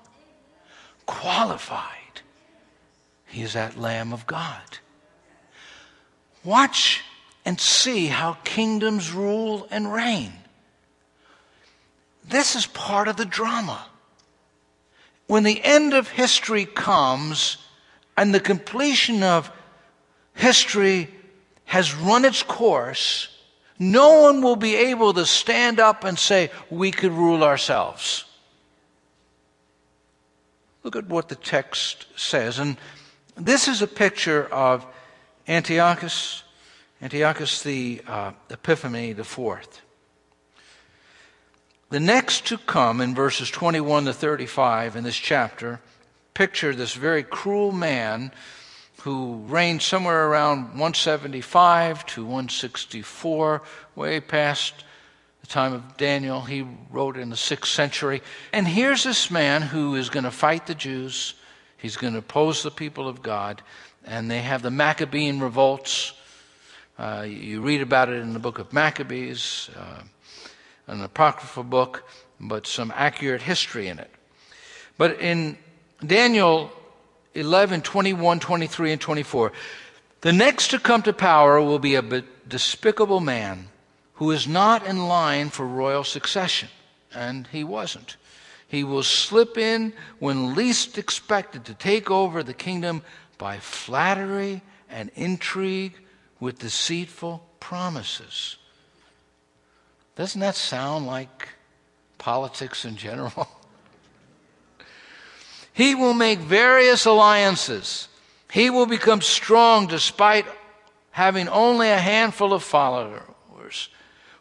qualified. 1.11 2.23
He 3.27 3.43
is 3.43 3.55
that 3.55 3.77
Lamb 3.77 4.13
of 4.13 4.29
God. 4.29 4.79
Watch 6.45 7.03
and 7.45 7.61
see 7.61 8.07
how 8.07 8.35
kingdoms 8.45 9.13
rule 9.13 9.67
and 9.73 9.93
reign. 9.93 10.33
This 12.25 12.55
is 12.55 12.67
part 12.67 13.09
of 13.09 13.17
the 13.17 13.25
drama. 13.25 13.87
When 15.27 15.43
the 15.43 15.61
end 15.65 15.95
of 15.95 16.09
history 16.09 16.65
comes 16.65 17.59
and 18.17 18.33
the 18.33 18.41
completion 18.41 19.25
of 19.25 19.51
history 20.35 21.09
has 21.65 21.93
run 21.93 22.25
its 22.25 22.45
course, 22.45 23.37
no 23.81 24.23
one 24.23 24.43
will 24.43 24.57
be 24.57 24.77
able 24.77 25.13
to 25.15 25.27
stand 25.27 25.81
up 25.81 26.05
and 26.05 26.17
say, 26.17 26.51
we 26.71 26.93
could 26.93 27.13
rule 27.13 27.43
ourselves. 27.43 28.27
Look 30.83 30.97
at 30.97 31.09
what 31.09 31.29
the 31.29 31.35
text 31.35 32.07
says. 32.17 32.59
And 32.59 32.77
this 33.37 33.69
is 33.69 33.83
a 33.83 33.87
picture 33.87 34.47
of 34.47 34.87
Antiochus, 35.49 36.43
Antiochus 37.03 37.63
the 37.63 38.03
uh, 38.07 38.33
Epiphany 38.51 39.13
the 39.13 39.25
fourth. 39.25 39.83
The 41.91 42.01
next 42.01 42.47
to 42.47 42.59
come 42.59 43.01
in 43.01 43.15
verses 43.15 43.51
21 43.51 44.05
to 44.05 44.13
35 44.13 44.97
in 44.97 45.05
this 45.05 45.17
chapter 45.17 45.81
picture 46.35 46.75
this 46.75 46.95
very 46.95 47.23
cruel 47.23 47.73
man 47.73 48.33
who 49.03 49.37
reigned 49.49 49.83
somewhere 49.83 50.29
around 50.29 50.63
175 50.63 52.07
to 52.07 52.23
164, 52.23 53.63
way 53.95 54.21
past 54.21 54.85
time 55.51 55.73
of 55.73 55.97
Daniel. 55.97 56.41
He 56.41 56.67
wrote 56.91 57.17
in 57.17 57.29
the 57.29 57.37
6th 57.37 57.67
century. 57.67 58.23
And 58.53 58.67
here's 58.67 59.05
this 59.05 59.31
man 59.31 59.63
who 59.63 59.97
is 59.97 60.09
going 60.09 60.25
to 60.25 60.31
fight 60.31 60.67
the 60.67 60.75
Jews, 60.75 61.35
he's 61.77 61.97
going 61.97 62.15
to 62.15 62.21
oppose 62.21 62.63
the 62.63 62.71
people 62.71 63.09
of 63.09 63.23
God, 63.23 63.63
and 64.05 64.31
they 64.31 64.41
have 64.41 64.63
the 64.63 64.71
Maccabean 64.71 65.41
revolts. 65.41 66.15
Uh, 66.99 67.27
you 67.29 67.61
read 67.61 67.83
about 67.83 68.09
it 68.09 68.21
in 68.21 68.33
the 68.33 68.39
book 68.39 68.59
of 68.59 68.73
Maccabees, 68.73 69.71
uh, 69.77 70.03
an 70.87 71.03
apocryphal 71.03 71.65
book, 71.65 72.09
but 72.39 72.67
some 72.67 72.93
accurate 72.95 73.43
history 73.43 73.89
in 73.89 73.99
it. 73.99 74.11
But 74.97 75.21
in 75.21 75.59
Daniel 76.05 76.71
11, 77.35 77.83
21, 77.83 78.41
23, 78.41 78.93
and 78.93 79.01
24. 79.01 79.53
The 80.23 80.33
next 80.33 80.69
to 80.69 80.79
come 80.79 81.03
to 81.03 81.13
power 81.13 81.61
will 81.61 81.79
be 81.79 81.95
a 81.95 82.03
despicable 82.49 83.21
man 83.21 83.69
who 84.21 84.31
is 84.31 84.47
not 84.47 84.85
in 84.87 85.09
line 85.09 85.49
for 85.49 85.67
royal 85.67 86.05
succession. 86.05 86.69
And 87.15 87.47
he 87.47 87.65
wasn't. 87.65 88.19
He 88.69 88.85
will 88.85 89.03
slip 89.03 89.57
in 89.57 89.95
when 90.19 90.55
least 90.55 90.99
expected 90.99 91.65
to 91.65 91.75
take 91.75 92.11
over 92.11 92.43
the 92.43 92.53
kingdom 92.53 93.03
by 93.39 93.59
flattery 93.61 94.61
and 94.91 95.11
intrigue 95.15 95.95
with 96.39 96.59
deceitful 96.59 97.43
promises. 97.61 98.59
Doesn't 100.17 100.43
that 100.43 100.55
sound 100.55 101.07
like 101.07 101.49
politics 102.19 102.85
in 102.85 102.97
general? 102.97 103.49
He 105.73 105.95
will 105.95 106.15
make 106.15 106.41
various 106.41 107.07
alliances. 107.07 108.09
He 108.53 108.69
will 108.69 108.87
become 108.87 109.23
strong 109.23 109.87
despite 109.87 110.45
having 111.13 111.49
only 111.49 111.89
a 111.89 111.97
handful 111.97 112.53
of 112.53 112.63
followers. 112.63 113.30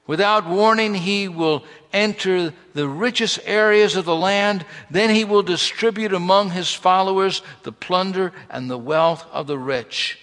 Without 0.10 0.48
warning, 0.48 0.96
he 0.96 1.28
will 1.28 1.64
enter 1.94 2.52
the 2.74 2.88
richest 2.88 3.40
areas 3.46 3.96
of 3.96 4.06
the 4.06 4.16
land. 4.16 4.66
Then 4.90 5.14
he 5.14 5.24
will 5.24 5.44
distribute 5.44 6.14
among 6.14 6.50
his 6.50 6.74
followers 6.74 7.44
the 7.62 7.72
plunder 7.72 8.34
and 8.50 8.68
the 8.68 8.78
wealth 8.80 9.24
of 9.32 9.46
the 9.46 9.60
rich. 9.60 10.18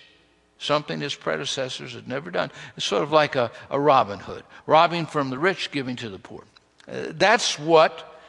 Something 0.59 1.01
his 1.01 1.15
predecessors 1.15 1.95
had 1.95 2.09
never 2.09 2.33
done. 2.33 2.51
It's 2.77 2.85
sort 2.85 3.05
of 3.05 3.13
like 3.13 3.37
a, 3.37 3.53
a 3.71 3.79
Robin 3.79 4.19
Hood, 4.19 4.43
robbing 4.67 5.07
from 5.07 5.31
the 5.31 5.39
rich, 5.39 5.71
giving 5.71 5.95
to 5.95 6.09
the 6.09 6.19
poor. 6.19 6.43
Uh, 6.89 7.13
that's 7.13 7.57
what 7.57 8.21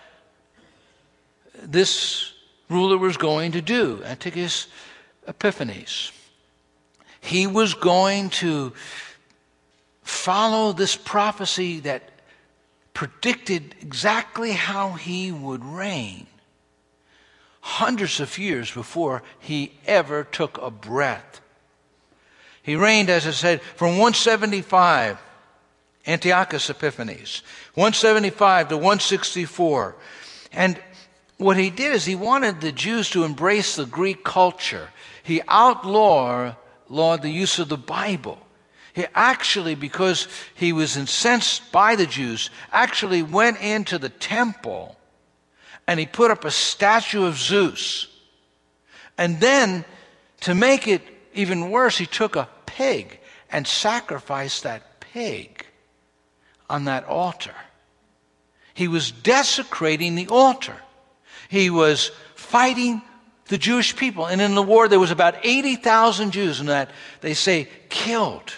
this 1.64 2.34
ruler 2.70 3.00
was 3.00 3.18
going 3.18 3.54
to 3.54 3.64
do, 3.64 4.04
Antiochus 4.04 4.68
Epiphanes. 5.28 6.12
He 7.20 7.48
was 7.48 7.74
going 7.74 8.30
to 8.30 8.74
follow 10.08 10.72
this 10.72 10.96
prophecy 10.96 11.82
that 11.82 12.10
predicted 12.94 13.76
exactly 13.82 14.52
how 14.52 14.94
he 14.94 15.32
would 15.32 15.64
reign 15.64 16.26
hundreds 17.60 18.20
of 18.20 18.38
years 18.38 18.72
before 18.72 19.22
he 19.40 19.74
ever 19.86 20.24
took 20.24 20.58
a 20.62 20.72
breath. 20.72 21.42
He 22.64 22.76
reigned, 22.76 23.10
as 23.10 23.28
I 23.28 23.32
said, 23.32 23.62
from 23.62 23.98
175, 23.98 25.20
Antiochus 26.08 26.70
Epiphanes, 26.70 27.44
175 27.76 28.70
to 28.70 28.78
164. 28.78 29.96
And 30.54 30.82
what 31.38 31.58
he 31.58 31.70
did 31.70 31.94
is 31.94 32.06
he 32.06 32.16
wanted 32.16 32.62
the 32.62 32.72
Jews 32.72 33.10
to 33.12 33.26
embrace 33.26 33.76
the 33.76 33.86
Greek 33.86 34.24
culture. 34.24 34.90
He 35.22 35.42
outlawed 35.48 36.56
the 36.88 37.30
use 37.30 37.60
of 37.60 37.70
the 37.70 37.78
Bible. 37.78 38.40
He 38.98 39.06
actually, 39.14 39.76
because 39.76 40.28
he 40.56 40.74
was 40.74 40.98
incensed 40.98 41.72
by 41.72 41.96
the 41.96 42.08
Jews, 42.08 42.50
actually 42.72 43.22
went 43.22 43.62
into 43.62 44.00
the 44.00 44.10
temple 44.10 44.98
and 45.86 46.00
he 46.00 46.08
put 46.08 46.32
up 46.32 46.44
a 46.44 46.50
statue 46.50 47.24
of 47.28 47.38
Zeus. 47.38 48.08
And 49.16 49.40
then, 49.40 49.86
to 50.40 50.56
make 50.56 50.88
it 50.88 51.04
even 51.36 51.70
worse, 51.70 51.96
he 52.00 52.08
took 52.08 52.36
a 52.36 52.50
pig 52.66 53.20
and 53.52 53.68
sacrificed 53.68 54.64
that 54.64 55.00
pig 55.00 55.64
on 56.68 56.86
that 56.86 57.06
altar. 57.06 57.54
He 58.74 58.88
was 58.88 59.12
desecrating 59.12 60.16
the 60.16 60.30
altar. 60.30 60.78
He 61.50 61.70
was 61.70 62.10
fighting 62.34 63.04
the 63.46 63.60
Jewish 63.60 63.96
people. 63.96 64.26
And 64.26 64.42
in 64.42 64.56
the 64.56 64.64
war, 64.64 64.88
there 64.88 65.00
was 65.00 65.12
about 65.12 65.36
80,000 65.46 66.32
Jews, 66.32 66.60
and 66.60 66.70
that 66.70 66.90
they 67.22 67.36
say 67.36 67.70
killed 67.90 68.56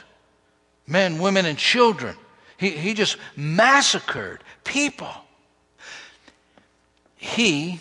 men, 0.90 1.20
women, 1.20 1.46
and 1.46 1.58
children. 1.58 2.16
He, 2.58 2.72
he 2.72 2.94
just 2.94 3.18
massacred 3.36 4.44
people. 4.64 5.12
He 7.16 7.80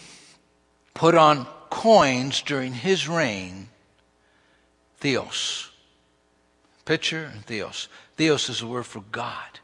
put 0.94 1.14
on 1.14 1.46
coins 1.70 2.42
during 2.42 2.72
his 2.72 3.08
reign, 3.08 3.68
theos. 4.98 5.70
Picture 6.84 7.32
theos. 7.46 7.88
Theos 8.16 8.48
is 8.48 8.60
the 8.60 8.66
word 8.66 8.86
for 8.86 9.02
God. 9.12 9.60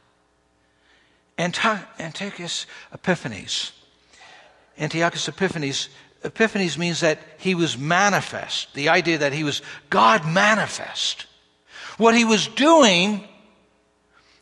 Antiochus 1.38 2.66
Epiphanes 2.92 3.72
Antiochus 4.78 5.28
Epiphanes, 5.28 5.88
Epiphanes 6.24 6.78
means 6.78 7.00
that 7.00 7.18
he 7.38 7.54
was 7.54 7.78
manifest. 7.78 8.74
The 8.74 8.88
idea 8.88 9.18
that 9.18 9.32
he 9.32 9.44
was 9.44 9.62
God 9.90 10.26
manifest. 10.26 11.26
What 11.96 12.16
he 12.16 12.24
was 12.24 12.48
doing 12.48 13.26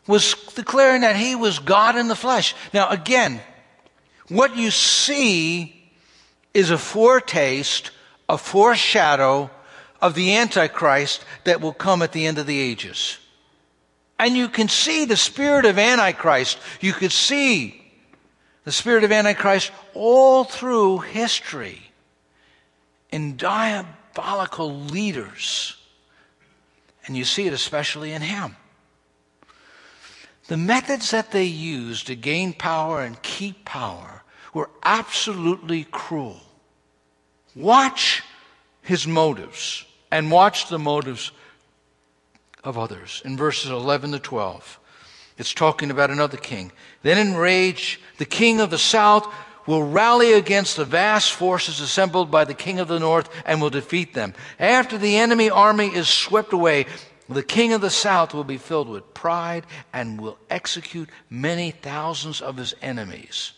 was 0.07 0.35
declaring 0.55 1.03
that 1.03 1.17
he 1.17 1.35
was 1.35 1.59
God 1.59 1.97
in 1.97 2.09
the 2.09 2.17
flesh. 2.17 2.55
Now, 2.73 2.89
again, 2.89 3.41
what 4.29 4.57
you 4.57 4.71
see 4.71 5.91
is 6.55 6.71
a 6.71 6.79
foretaste, 6.79 7.91
a 8.29 8.39
foreshadow 8.39 9.51
of 10.01 10.15
the 10.15 10.37
Antichrist 10.37 11.25
that 11.45 11.61
will 11.61 11.73
come 11.73 12.03
at 12.03 12.13
the 12.13 12.27
end 12.27 12.39
of 12.39 12.47
the 12.47 12.59
ages. 12.59 13.19
And 14.19 14.37
you 14.37 14.49
can 14.49 14.69
see 14.69 15.05
the 15.05 15.17
spirit 15.17 15.65
of 15.65 15.79
Antichrist. 15.79 16.59
You 16.81 16.93
could 16.93 17.13
see 17.13 17.83
the 18.65 18.73
spirit 18.73 19.05
of 19.05 19.13
Antichrist 19.13 19.73
all 19.95 20.45
through 20.45 20.99
history 20.99 21.81
in 23.11 23.37
diabolical 23.37 24.73
leaders. 24.75 25.77
And 27.07 27.17
you 27.17 27.25
see 27.25 27.47
it 27.47 27.53
especially 27.53 28.13
in 28.13 28.23
him. 28.23 28.57
The 30.49 30.57
methods 30.57 31.11
that 31.11 31.31
they 31.31 31.45
used 31.45 32.09
to 32.09 32.17
gain 32.17 32.53
power 32.53 33.03
and 33.03 33.21
keep 33.23 33.65
power 33.65 34.23
were 34.53 34.71
absolutely 34.83 35.85
cruel. 35.85 36.41
Watch 37.55 38.23
his 38.83 39.07
motives 39.07 39.85
and 40.11 40.31
watch 40.31 40.69
the 40.69 40.79
motives 40.79 41.33
of 42.65 42.77
others 42.77 43.23
in 43.25 43.37
verses 43.37 43.71
11 43.71 44.13
to 44.13 44.19
12. 44.19 44.79
It's 45.39 45.55
talking 45.55 45.91
about 45.91 46.11
another 46.11 46.37
king. 46.37 46.73
Then 47.03 47.19
in 47.19 47.37
rage, 47.37 48.01
the 48.19 48.25
king 48.25 48.61
of 48.61 48.71
the 48.71 48.79
south 48.79 49.27
will 49.67 49.83
rally 49.83 50.33
against 50.33 50.77
the 50.77 50.85
vast 50.85 51.33
forces 51.33 51.81
assembled 51.81 52.31
by 52.31 52.45
the 52.45 52.55
king 52.55 52.81
of 52.81 52.89
the 52.89 52.99
north 52.99 53.29
and 53.47 53.61
will 53.61 53.71
defeat 53.71 54.13
them. 54.13 54.35
After 54.59 54.99
the 54.99 55.17
enemy 55.17 55.51
army 55.51 55.87
is 55.87 56.09
swept 56.09 56.53
away, 56.53 56.87
the 57.29 57.43
king 57.43 57.73
of 57.73 57.81
the 57.81 57.91
south 57.91 58.35
will 58.35 58.45
be 58.45 58.59
filled 58.59 58.89
with 58.89 59.15
pride 59.15 59.65
and 59.93 60.21
will 60.21 60.39
execute 60.51 61.09
many 61.31 61.71
thousands 61.71 62.41
of 62.41 62.57
his 62.57 62.75
enemies. 62.83 63.53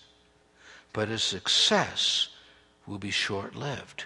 But 0.92 1.08
his 1.08 1.22
success 1.22 2.28
will 2.86 2.98
be 2.98 3.10
short 3.10 3.54
lived. 3.56 4.04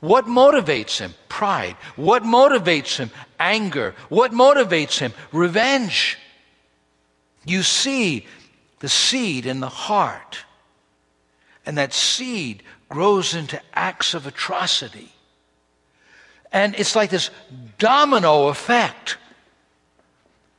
What 0.00 0.26
motivates 0.26 0.98
him? 0.98 1.14
Pride. 1.28 1.76
What 1.96 2.22
motivates 2.22 2.98
him? 2.98 3.10
Anger. 3.38 3.94
What 4.08 4.32
motivates 4.32 4.98
him? 4.98 5.12
Revenge. 5.32 6.18
You 7.44 7.62
see 7.62 8.26
the 8.80 8.88
seed 8.88 9.46
in 9.46 9.60
the 9.60 9.68
heart, 9.68 10.44
and 11.64 11.78
that 11.78 11.94
seed 11.94 12.62
grows 12.88 13.34
into 13.34 13.60
acts 13.72 14.14
of 14.14 14.26
atrocity. 14.26 15.12
And 16.56 16.74
it's 16.76 16.96
like 16.96 17.10
this 17.10 17.28
domino 17.76 18.48
effect. 18.48 19.18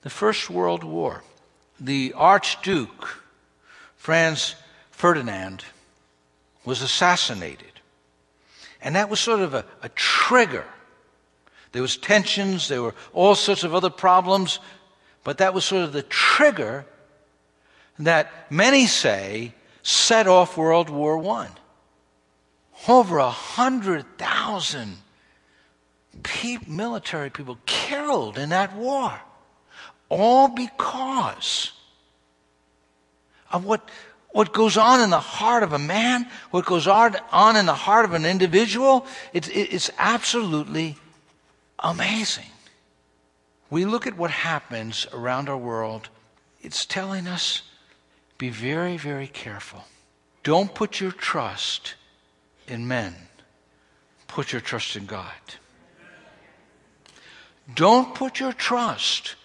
The 0.03 0.11
First 0.11 0.47
World 0.47 0.83
War, 0.83 1.23
the 1.79 2.13
Archduke 2.15 3.23
Franz 3.95 4.53
Ferdinand 4.91 5.65
was 6.63 6.83
assassinated. 6.83 7.81
And 8.79 8.95
that 8.95 9.09
was 9.09 9.19
sort 9.19 9.39
of 9.39 9.55
a, 9.55 9.65
a 9.81 9.89
trigger. 9.89 10.65
There 11.71 11.81
was 11.81 11.97
tensions, 11.97 12.67
there 12.67 12.83
were 12.83 12.93
all 13.11 13.33
sorts 13.33 13.63
of 13.63 13.73
other 13.73 13.89
problems, 13.89 14.59
but 15.23 15.39
that 15.39 15.55
was 15.55 15.65
sort 15.65 15.83
of 15.83 15.93
the 15.93 16.03
trigger 16.03 16.85
that 17.97 18.51
many 18.51 18.85
say 18.85 19.55
set 19.81 20.27
off 20.27 20.57
World 20.57 20.91
War 20.91 21.17
I. 21.27 21.49
Over 22.87 23.17
a 23.17 23.31
hundred 23.31 24.05
thousand 24.19 24.97
military 26.67 27.29
people 27.29 27.57
killed 27.65 28.37
in 28.37 28.49
that 28.49 28.75
war, 28.75 29.19
all 30.09 30.47
because 30.47 31.71
of 33.51 33.65
what 33.65 33.89
what 34.31 34.53
goes 34.53 34.77
on 34.77 35.01
in 35.01 35.09
the 35.09 35.19
heart 35.19 35.63
of 35.63 35.73
a 35.73 35.79
man, 35.79 36.27
what 36.51 36.65
goes 36.65 36.85
on, 36.85 37.15
in 37.55 37.65
the 37.65 37.73
heart 37.73 38.05
of 38.05 38.13
an 38.13 38.23
individual, 38.23 39.07
it's, 39.33 39.47
it's 39.47 39.89
absolutely 39.97 40.95
amazing. 41.79 42.45
We 43.71 43.85
look 43.85 44.05
at 44.05 44.15
what 44.15 44.29
happens 44.29 45.07
around 45.11 45.49
our 45.49 45.57
world, 45.57 46.09
it's 46.61 46.85
telling 46.85 47.27
us 47.27 47.63
be 48.37 48.49
very, 48.49 48.97
very 48.97 49.27
careful. 49.27 49.85
Don't 50.43 50.75
put 50.75 50.99
your 50.99 51.11
trust 51.11 51.95
in 52.67 52.87
men, 52.87 53.15
put 54.27 54.51
your 54.51 54.61
trust 54.61 54.95
in 54.95 55.07
God. 55.07 55.33
Don't 57.73 58.15
put 58.15 58.39
your 58.39 58.53
trust 58.53 59.35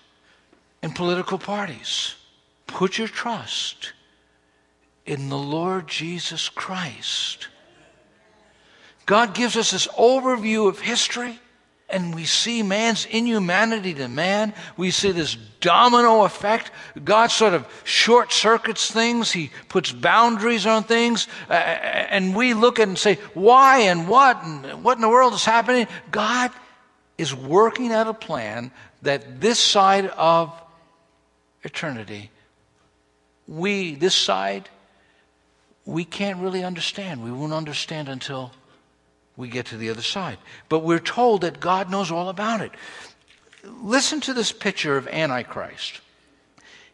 in 0.82 0.92
political 0.92 1.38
parties. 1.38 2.14
Put 2.66 2.98
your 2.98 3.08
trust 3.08 3.92
in 5.04 5.28
the 5.28 5.38
Lord 5.38 5.88
Jesus 5.88 6.48
Christ. 6.48 7.48
God 9.06 9.34
gives 9.34 9.56
us 9.56 9.72
this 9.72 9.88
overview 9.88 10.68
of 10.68 10.80
history, 10.80 11.38
and 11.88 12.14
we 12.14 12.24
see 12.24 12.62
man's 12.62 13.04
inhumanity 13.04 13.94
to 13.94 14.08
man. 14.08 14.54
We 14.76 14.90
see 14.92 15.10
this 15.10 15.36
domino 15.60 16.22
effect. 16.22 16.70
God 17.04 17.26
sort 17.26 17.52
of 17.52 17.66
short 17.84 18.32
circuits 18.32 18.90
things, 18.90 19.32
He 19.32 19.50
puts 19.68 19.92
boundaries 19.92 20.64
on 20.66 20.84
things, 20.84 21.26
uh, 21.50 21.52
and 21.52 22.34
we 22.34 22.54
look 22.54 22.78
and 22.78 22.96
say, 22.96 23.16
Why 23.34 23.80
and 23.80 24.08
what 24.08 24.42
and 24.44 24.84
what 24.84 24.96
in 24.96 25.02
the 25.02 25.08
world 25.08 25.34
is 25.34 25.44
happening? 25.44 25.88
God 26.12 26.52
is 27.22 27.34
working 27.34 27.92
out 27.92 28.08
a 28.08 28.14
plan 28.14 28.70
that 29.00 29.40
this 29.40 29.58
side 29.58 30.06
of 30.08 30.52
eternity, 31.62 32.30
we, 33.46 33.94
this 33.94 34.14
side, 34.14 34.68
we 35.86 36.04
can't 36.04 36.40
really 36.40 36.64
understand. 36.64 37.22
We 37.24 37.32
won't 37.32 37.52
understand 37.52 38.08
until 38.08 38.52
we 39.36 39.48
get 39.48 39.66
to 39.66 39.76
the 39.76 39.88
other 39.88 40.02
side. 40.02 40.38
But 40.68 40.80
we're 40.80 40.98
told 40.98 41.40
that 41.42 41.60
God 41.60 41.90
knows 41.90 42.10
all 42.10 42.28
about 42.28 42.60
it. 42.60 42.72
Listen 43.64 44.20
to 44.22 44.34
this 44.34 44.52
picture 44.52 44.96
of 44.96 45.08
Antichrist. 45.08 46.00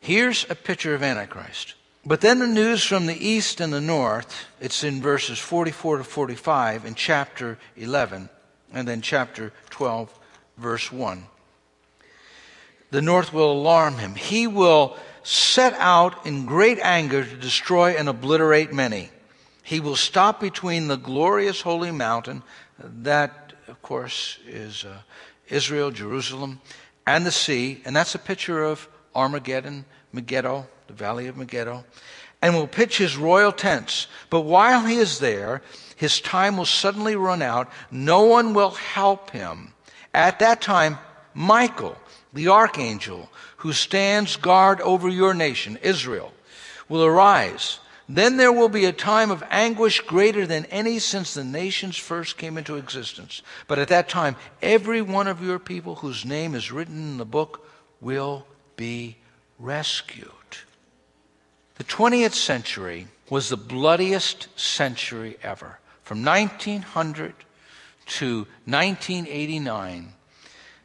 Here's 0.00 0.44
a 0.48 0.54
picture 0.54 0.94
of 0.94 1.02
Antichrist. 1.02 1.74
But 2.04 2.20
then 2.20 2.38
the 2.38 2.46
news 2.46 2.84
from 2.84 3.06
the 3.06 3.26
east 3.26 3.60
and 3.60 3.72
the 3.72 3.80
north, 3.80 4.46
it's 4.60 4.84
in 4.84 5.02
verses 5.02 5.38
44 5.38 5.98
to 5.98 6.04
45 6.04 6.84
in 6.84 6.94
chapter 6.94 7.58
11, 7.76 8.28
and 8.72 8.86
then 8.86 9.02
chapter 9.02 9.52
12, 9.70 10.17
verse 10.58 10.92
1. 10.92 11.24
The 12.90 13.02
north 13.02 13.32
will 13.32 13.52
alarm 13.52 13.98
him. 13.98 14.14
He 14.14 14.46
will 14.46 14.96
set 15.22 15.74
out 15.74 16.26
in 16.26 16.46
great 16.46 16.78
anger 16.80 17.24
to 17.24 17.36
destroy 17.36 17.90
and 17.90 18.08
obliterate 18.08 18.72
many. 18.72 19.10
He 19.62 19.80
will 19.80 19.96
stop 19.96 20.40
between 20.40 20.88
the 20.88 20.96
glorious 20.96 21.60
holy 21.60 21.90
mountain, 21.90 22.42
that, 22.78 23.52
of 23.66 23.82
course, 23.82 24.38
is 24.46 24.84
uh, 24.84 24.98
Israel, 25.48 25.90
Jerusalem, 25.90 26.60
and 27.06 27.26
the 27.26 27.30
sea, 27.30 27.82
and 27.84 27.94
that's 27.94 28.14
a 28.14 28.18
picture 28.18 28.64
of 28.64 28.88
Armageddon, 29.14 29.84
Megiddo, 30.12 30.66
the 30.86 30.92
valley 30.94 31.26
of 31.26 31.36
Megiddo, 31.36 31.84
and 32.40 32.54
will 32.54 32.66
pitch 32.66 32.98
his 32.98 33.16
royal 33.16 33.52
tents. 33.52 34.06
But 34.30 34.42
while 34.42 34.86
he 34.86 34.96
is 34.96 35.18
there, 35.18 35.60
his 35.96 36.20
time 36.20 36.56
will 36.56 36.64
suddenly 36.64 37.16
run 37.16 37.42
out. 37.42 37.70
No 37.90 38.24
one 38.24 38.54
will 38.54 38.70
help 38.70 39.30
him. 39.30 39.74
At 40.18 40.40
that 40.40 40.60
time, 40.60 40.98
Michael, 41.32 41.96
the 42.32 42.48
archangel, 42.48 43.30
who 43.58 43.72
stands 43.72 44.34
guard 44.34 44.80
over 44.80 45.08
your 45.08 45.32
nation, 45.32 45.78
Israel, 45.80 46.32
will 46.88 47.04
arise. 47.04 47.78
Then 48.08 48.36
there 48.36 48.50
will 48.50 48.68
be 48.68 48.84
a 48.84 48.92
time 48.92 49.30
of 49.30 49.44
anguish 49.48 50.00
greater 50.00 50.44
than 50.44 50.64
any 50.64 50.98
since 50.98 51.34
the 51.34 51.44
nations 51.44 51.96
first 51.96 52.36
came 52.36 52.58
into 52.58 52.74
existence. 52.74 53.42
But 53.68 53.78
at 53.78 53.86
that 53.88 54.08
time, 54.08 54.34
every 54.60 55.02
one 55.02 55.28
of 55.28 55.40
your 55.40 55.60
people 55.60 55.94
whose 55.94 56.24
name 56.24 56.56
is 56.56 56.72
written 56.72 56.96
in 56.96 57.18
the 57.18 57.24
book 57.24 57.64
will 58.00 58.44
be 58.74 59.18
rescued. 59.56 60.32
The 61.76 61.84
20th 61.84 62.34
century 62.34 63.06
was 63.30 63.50
the 63.50 63.56
bloodiest 63.56 64.48
century 64.58 65.36
ever. 65.44 65.78
From 66.02 66.24
1900 66.24 67.34
to 68.08 68.46
1989, 68.64 70.12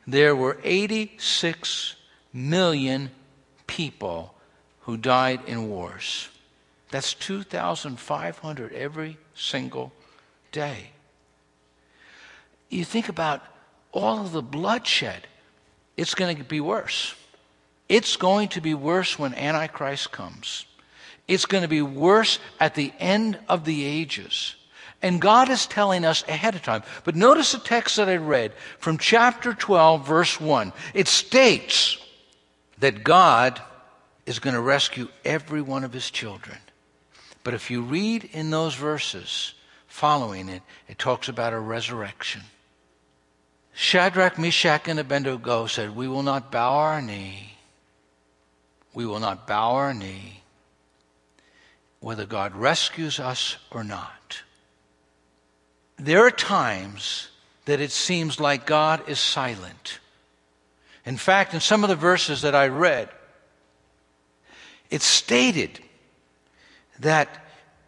there 0.06 0.36
were 0.36 0.58
86 0.64 1.96
million 2.34 3.10
people 3.68 4.34
who 4.82 4.98
died 4.98 5.42
in 5.48 5.70
wars. 5.70 6.30
That's 6.92 7.14
2,500 7.14 8.74
every 8.74 9.18
single 9.34 9.92
day. 10.52 10.92
You 12.70 12.84
think 12.84 13.10
about 13.10 13.42
all 13.92 14.22
of 14.22 14.32
the 14.32 14.42
bloodshed, 14.42 15.28
it's 15.96 16.16
going 16.16 16.38
to 16.38 16.44
be 16.44 16.60
worse. 16.60 17.16
It's 17.88 18.16
going 18.16 18.50
to 18.50 18.62
be 18.62 18.74
worse 18.74 19.18
when 19.20 19.34
Antichrist 19.36 20.12
comes. 20.12 20.66
It's 21.28 21.46
going 21.46 21.62
to 21.62 21.68
be 21.68 21.82
worse 21.82 22.40
at 22.60 22.76
the 22.76 22.92
end 23.00 23.40
of 23.48 23.66
the 23.66 23.86
ages. 23.86 24.56
And 25.04 25.22
God 25.22 25.50
is 25.50 25.68
telling 25.68 26.06
us 26.06 26.24
ahead 26.28 26.56
of 26.56 26.64
time. 26.64 26.82
But 27.04 27.16
notice 27.16 27.52
the 27.52 27.60
text 27.60 27.98
that 27.98 28.10
I 28.10 28.16
read 28.16 28.54
from 28.80 28.98
chapter 28.98 29.54
12, 29.54 30.08
verse 30.08 30.42
1. 30.42 30.74
It 30.96 31.08
states, 31.08 32.00
that 32.84 33.02
God 33.02 33.62
is 34.26 34.40
going 34.40 34.56
to 34.56 34.62
rescue 34.62 35.08
every 35.24 35.62
one 35.62 35.86
of 35.86 35.94
his 35.94 36.12
children. 36.12 36.58
But 37.42 37.54
if 37.54 37.72
you 37.72 37.82
read 37.82 38.30
in 38.34 38.50
those 38.50 38.76
verses 38.76 39.54
following 39.88 40.50
it, 40.50 40.64
it 40.90 41.00
talks 41.00 41.30
about 41.30 41.54
a 41.54 41.60
resurrection. 41.60 42.42
Shadrach, 43.74 44.38
Meshach, 44.38 44.90
and 44.90 45.00
Abednego 45.00 45.66
said, 45.68 45.96
We 45.96 46.10
will 46.10 46.24
not 46.24 46.52
bow 46.52 46.74
our 46.74 47.02
knee. 47.02 47.54
We 48.94 49.06
will 49.06 49.22
not 49.22 49.48
bow 49.48 49.76
our 49.76 49.94
knee, 49.94 50.44
whether 52.02 52.26
God 52.26 52.54
rescues 52.54 53.18
us 53.18 53.56
or 53.72 53.86
not. 53.86 54.12
There 56.04 56.26
are 56.26 56.32
times 56.32 57.30
that 57.64 57.80
it 57.80 57.92
seems 57.92 58.38
like 58.38 58.66
God 58.66 59.08
is 59.08 59.20
silent. 59.20 60.00
In 61.06 61.16
fact, 61.16 61.54
in 61.54 61.62
some 61.62 61.82
of 61.86 61.90
the 61.90 61.96
verses 61.96 62.42
that 62.42 62.54
I 62.54 62.68
read, 62.68 63.08
it 64.90 65.02
stated 65.02 65.80
that 67.00 67.30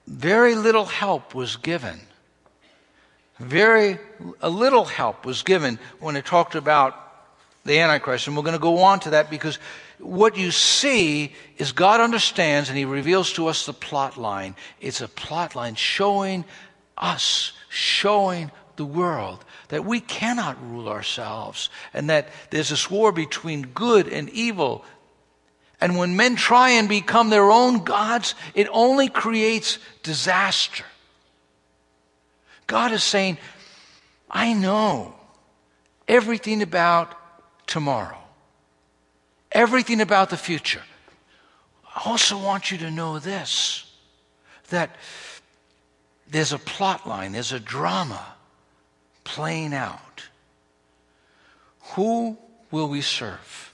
very 0.08 0.56
little 0.56 0.86
help 0.86 1.36
was 1.36 1.58
given. 1.58 2.00
Very 3.38 4.00
a 4.40 4.50
little 4.50 4.86
help 4.86 5.26
was 5.26 5.44
given 5.44 5.78
when 6.00 6.16
it 6.16 6.26
talked 6.26 6.56
about 6.56 6.96
the 7.66 7.80
Antichrist. 7.80 8.28
And 8.28 8.38
we're 8.38 8.44
going 8.44 8.54
to 8.54 8.60
go 8.60 8.78
on 8.80 9.02
to 9.02 9.10
that 9.10 9.30
because 9.30 9.60
what 10.00 10.38
you 10.38 10.52
see 10.52 11.34
is 11.58 11.74
God 11.74 12.00
understands 12.00 12.70
and 12.70 12.78
He 12.78 12.86
reveals 12.86 13.34
to 13.34 13.48
us 13.48 13.66
the 13.66 13.74
plot 13.74 14.16
line. 14.16 14.56
It's 14.80 15.02
a 15.02 15.10
plot 15.10 15.54
line 15.54 15.76
showing 15.76 16.46
us, 16.98 17.54
showing 17.70 18.52
the 18.76 18.86
world 18.86 19.44
that 19.70 19.86
we 19.86 20.00
cannot 20.00 20.58
rule 20.70 20.90
ourselves 20.90 21.70
and 21.94 22.10
that 22.10 22.30
there's 22.50 22.70
this 22.70 22.90
war 22.90 23.12
between 23.12 23.64
good 23.68 24.08
and 24.08 24.30
evil. 24.30 24.84
And 25.80 25.98
when 25.98 26.16
men 26.16 26.36
try 26.36 26.72
and 26.72 26.90
become 26.90 27.30
their 27.30 27.52
own 27.52 27.84
gods, 27.84 28.36
it 28.54 28.68
only 28.72 29.10
creates 29.10 29.80
disaster. 30.04 30.86
God 32.68 32.92
is 32.92 33.04
saying, 33.04 33.38
I 34.30 34.54
know 34.54 35.16
everything 36.08 36.62
about 36.62 37.16
tomorrow 37.68 38.18
everything 39.56 40.02
about 40.02 40.30
the 40.30 40.38
future. 40.38 40.84
I 41.96 42.02
also 42.10 42.38
want 42.38 42.70
you 42.70 42.78
to 42.80 42.92
know 42.92 43.18
this 43.18 43.90
that 44.70 44.96
there's 46.30 46.54
a 46.54 46.60
plot 46.60 47.08
line, 47.08 47.32
there's 47.32 47.52
a 47.52 47.60
drama 47.60 48.26
playing 49.24 49.74
out. 49.74 50.24
Who 51.94 52.38
will 52.72 52.88
we 52.88 53.02
serve? 53.02 53.74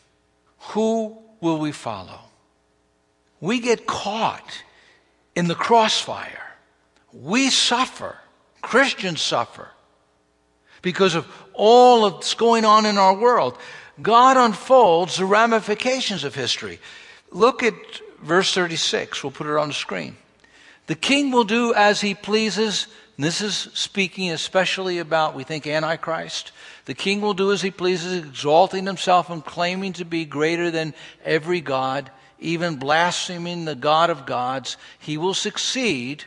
Who 0.72 1.18
will 1.40 1.58
we 1.60 1.72
follow? 1.72 2.20
We 3.40 3.60
get 3.60 3.88
caught 3.88 4.64
in 5.36 5.48
the 5.48 5.56
crossfire. 5.56 6.56
We 7.14 7.50
suffer. 7.50 8.16
Christians 8.62 9.22
suffer 9.22 9.70
because 10.82 11.16
of 11.16 11.28
all 11.54 12.10
that's 12.10 12.34
going 12.36 12.66
on 12.66 12.86
in 12.86 12.98
our 12.98 13.16
world. 13.16 13.58
God 14.02 14.38
unfolds 14.38 15.18
the 15.18 15.26
ramifications 15.26 16.24
of 16.24 16.36
history. 16.36 16.80
Look 17.32 17.64
at 17.64 17.74
verse 18.22 18.54
36. 18.54 19.24
We'll 19.24 19.32
put 19.32 19.48
it 19.48 19.58
on 19.58 19.70
the 19.70 19.74
screen. 19.74 20.16
The 20.92 20.96
king 20.96 21.32
will 21.32 21.46
do 21.46 21.74
as 21.74 22.02
he 22.02 22.14
pleases. 22.14 22.88
This 23.18 23.40
is 23.40 23.56
speaking 23.56 24.30
especially 24.30 24.98
about, 24.98 25.36
we 25.36 25.46
think, 25.46 25.66
Antichrist. 25.66 26.52
The 26.84 26.94
king 26.94 27.22
will 27.22 27.34
do 27.34 27.54
as 27.54 27.62
he 27.62 27.72
pleases, 27.72 28.26
exalting 28.26 28.88
himself 28.88 29.30
and 29.30 29.42
claiming 29.42 29.94
to 29.94 30.04
be 30.04 30.26
greater 30.26 30.70
than 30.70 30.94
every 31.24 31.62
God, 31.62 32.12
even 32.40 32.76
blaspheming 32.76 33.64
the 33.64 33.74
God 33.74 34.10
of 34.10 34.26
gods. 34.26 34.76
He 35.00 35.18
will 35.18 35.34
succeed. 35.34 36.26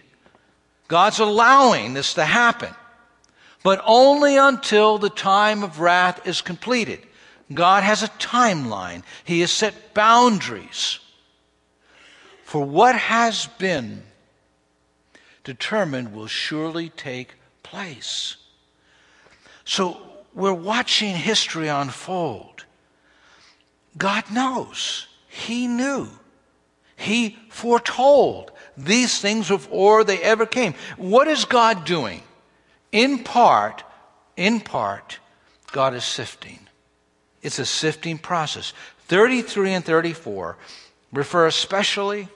God's 0.89 1.19
allowing 1.19 1.93
this 1.93 2.15
to 2.15 2.25
happen, 2.25 2.75
but 3.63 3.83
only 3.85 4.39
until 4.39 4.97
the 4.97 5.11
time 5.11 5.63
of 5.63 5.79
wrath 5.79 6.27
is 6.27 6.41
completed. 6.41 7.01
God 7.53 7.83
has 7.83 8.03
a 8.03 8.09
timeline. 8.09 9.03
He 9.25 9.41
has 9.41 9.53
set 9.53 9.93
boundaries 9.93 11.01
for 12.45 12.65
what 12.65 12.97
has 12.97 13.47
been 13.59 14.05
determined 15.45 16.15
will 16.15 16.27
surely 16.27 16.89
take 16.89 17.35
place. 17.63 18.37
So 19.65 20.01
we're 20.35 20.53
watching 20.53 21.15
history 21.15 21.69
unfold. 21.69 22.65
God 23.97 24.25
knows. 24.33 25.07
He 25.29 25.67
knew. 25.67 26.09
He 26.97 27.37
foretold 27.51 28.51
these 28.77 29.21
things 29.21 29.49
before 29.49 30.05
they 30.05 30.21
ever 30.23 30.47
came. 30.47 30.75
What 30.97 31.29
is 31.29 31.45
God 31.45 31.85
doing? 31.85 32.23
In 32.93 33.25
part, 33.25 33.85
in 34.37 34.61
part, 34.61 35.19
God 35.73 35.95
is 35.95 36.05
sifting. 36.05 36.61
It's 37.43 37.59
a 37.59 37.67
sifting 37.67 38.19
process. 38.19 38.73
33 39.09 39.73
and 39.75 39.85
34 39.85 40.57
refer 41.13 41.47
especially 41.47 42.29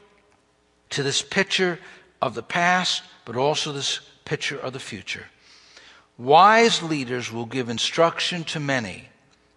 to 0.91 1.03
this 1.03 1.23
picture 1.23 1.79
of 2.21 2.35
the 2.35 2.43
past, 2.43 3.03
but 3.25 3.37
also 3.37 3.73
this 3.73 4.01
picture 4.25 4.59
of 4.59 4.73
the 4.73 4.81
future. 4.81 5.27
Wise 6.17 6.83
leaders 6.83 7.33
will 7.33 7.47
give 7.47 7.69
instruction 7.69 8.45
to 8.45 8.61
many, 8.61 9.09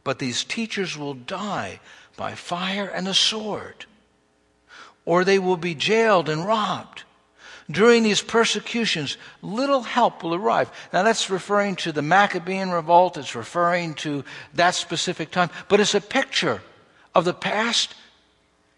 but 0.04 0.20
these 0.20 0.44
teachers 0.44 0.98
will 0.98 1.16
die 1.16 1.80
by 2.16 2.36
fire 2.36 2.88
and 2.88 3.08
the 3.08 3.14
sword, 3.14 3.86
or 5.06 5.24
they 5.24 5.40
will 5.40 5.58
be 5.58 5.74
jailed 5.74 6.30
and 6.30 6.46
robbed. 6.46 7.04
During 7.70 8.04
these 8.04 8.22
persecutions, 8.22 9.18
little 9.42 9.82
help 9.82 10.24
will 10.24 10.36
arrive. 10.36 10.72
Now, 10.92 11.04
that's 11.04 11.30
referring 11.30 11.78
to 11.78 11.92
the 11.92 12.02
Maccabean 12.02 12.70
revolt, 12.70 13.18
it's 13.18 13.36
referring 13.36 13.94
to 13.96 14.24
that 14.56 14.76
specific 14.76 15.32
time, 15.32 15.50
but 15.68 15.80
it's 15.80 15.96
a 15.96 16.02
picture 16.02 16.62
of 17.16 17.26
the 17.26 17.34
past 17.34 17.96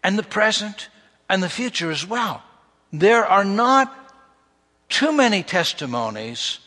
and 0.02 0.18
the 0.18 0.22
present 0.22 0.88
and 1.28 1.42
the 1.42 1.48
future 1.48 1.90
as 1.90 2.06
well. 2.06 2.42
There 2.96 3.26
are 3.26 3.44
not 3.44 3.92
too 4.88 5.12
many 5.12 5.42
testimonies 5.42 6.60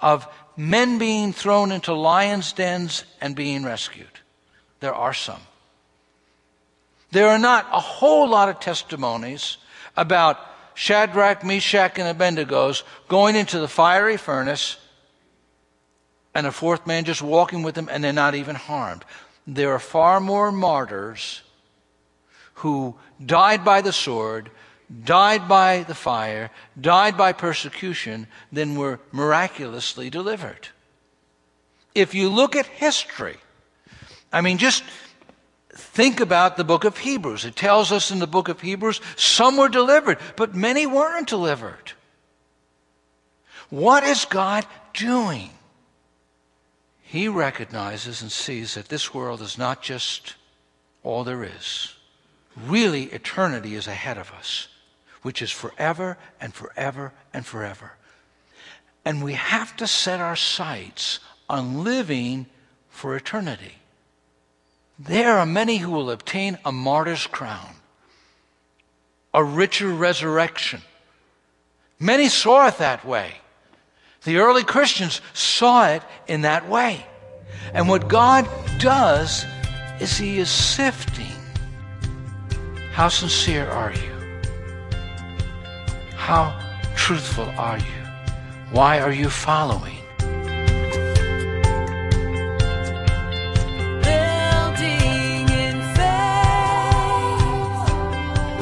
of 0.00 0.26
men 0.56 0.96
being 0.96 1.34
thrown 1.34 1.70
into 1.72 1.92
lions' 1.92 2.54
dens 2.54 3.04
and 3.20 3.36
being 3.36 3.64
rescued. 3.64 4.20
There 4.80 4.94
are 4.94 5.12
some. 5.12 5.42
There 7.10 7.28
are 7.28 7.38
not 7.38 7.66
a 7.70 7.80
whole 7.80 8.26
lot 8.26 8.48
of 8.48 8.60
testimonies 8.60 9.58
about 9.94 10.38
Shadrach, 10.72 11.44
Meshach, 11.44 11.98
and 11.98 12.08
Abednego's 12.08 12.82
going 13.08 13.36
into 13.36 13.58
the 13.58 13.68
fiery 13.68 14.16
furnace, 14.16 14.78
and 16.34 16.46
a 16.46 16.52
fourth 16.52 16.86
man 16.86 17.04
just 17.04 17.20
walking 17.20 17.62
with 17.62 17.74
them, 17.74 17.90
and 17.92 18.02
they're 18.02 18.14
not 18.14 18.34
even 18.34 18.56
harmed. 18.56 19.04
There 19.46 19.74
are 19.74 19.78
far 19.78 20.18
more 20.18 20.50
martyrs 20.50 21.42
who 22.54 22.96
died 23.24 23.66
by 23.66 23.82
the 23.82 23.92
sword, 23.92 24.50
died 25.02 25.48
by 25.48 25.82
the 25.82 25.94
fire, 25.94 26.50
died 26.80 27.16
by 27.16 27.32
persecution, 27.32 28.26
then 28.52 28.76
were 28.76 29.00
miraculously 29.10 30.10
delivered. 30.10 30.68
If 31.94 32.14
you 32.14 32.28
look 32.28 32.54
at 32.54 32.66
history, 32.66 33.36
I 34.32 34.40
mean, 34.40 34.58
just 34.58 34.84
Think 35.76 36.20
about 36.20 36.56
the 36.56 36.64
book 36.64 36.84
of 36.84 36.98
Hebrews. 36.98 37.44
It 37.44 37.56
tells 37.56 37.90
us 37.90 38.12
in 38.12 38.20
the 38.20 38.28
book 38.28 38.48
of 38.48 38.60
Hebrews 38.60 39.00
some 39.16 39.56
were 39.56 39.68
delivered, 39.68 40.18
but 40.36 40.54
many 40.54 40.86
weren't 40.86 41.28
delivered. 41.28 41.92
What 43.70 44.04
is 44.04 44.24
God 44.24 44.66
doing? 44.92 45.50
He 47.02 47.26
recognizes 47.26 48.22
and 48.22 48.30
sees 48.30 48.74
that 48.74 48.88
this 48.88 49.12
world 49.12 49.40
is 49.40 49.58
not 49.58 49.82
just 49.82 50.36
all 51.02 51.24
there 51.24 51.42
is. 51.42 51.94
Really, 52.56 53.04
eternity 53.04 53.74
is 53.74 53.88
ahead 53.88 54.16
of 54.16 54.30
us, 54.32 54.68
which 55.24 55.40
is 55.40 55.50
forever 55.50 56.18
and 56.38 56.52
forever 56.52 57.10
and 57.32 57.46
forever. 57.46 57.92
And 59.06 59.24
we 59.24 59.32
have 59.32 59.74
to 59.78 59.86
set 59.86 60.20
our 60.20 60.36
sights 60.36 61.18
on 61.48 61.82
living 61.82 62.44
for 62.90 63.16
eternity. 63.16 63.76
There 64.98 65.38
are 65.38 65.46
many 65.46 65.78
who 65.78 65.90
will 65.90 66.10
obtain 66.10 66.58
a 66.62 66.70
martyr's 66.70 67.26
crown, 67.26 67.74
a 69.32 69.42
richer 69.42 69.88
resurrection. 69.88 70.82
Many 71.98 72.28
saw 72.28 72.68
it 72.68 72.76
that 72.78 73.06
way. 73.06 73.32
The 74.24 74.36
early 74.36 74.62
Christians 74.62 75.22
saw 75.32 75.88
it 75.88 76.02
in 76.28 76.42
that 76.42 76.68
way. 76.68 77.04
And 77.72 77.88
what 77.88 78.08
God 78.08 78.46
does 78.78 79.46
is 80.00 80.18
He 80.18 80.38
is 80.38 80.50
sifting. 80.50 81.32
How 82.92 83.08
sincere 83.08 83.66
are 83.70 83.92
you? 83.92 84.13
How 86.24 86.58
truthful 86.96 87.52
are 87.58 87.76
you? 87.76 88.02
Why 88.70 88.98
are 88.98 89.12
you 89.12 89.28
following? 89.28 89.98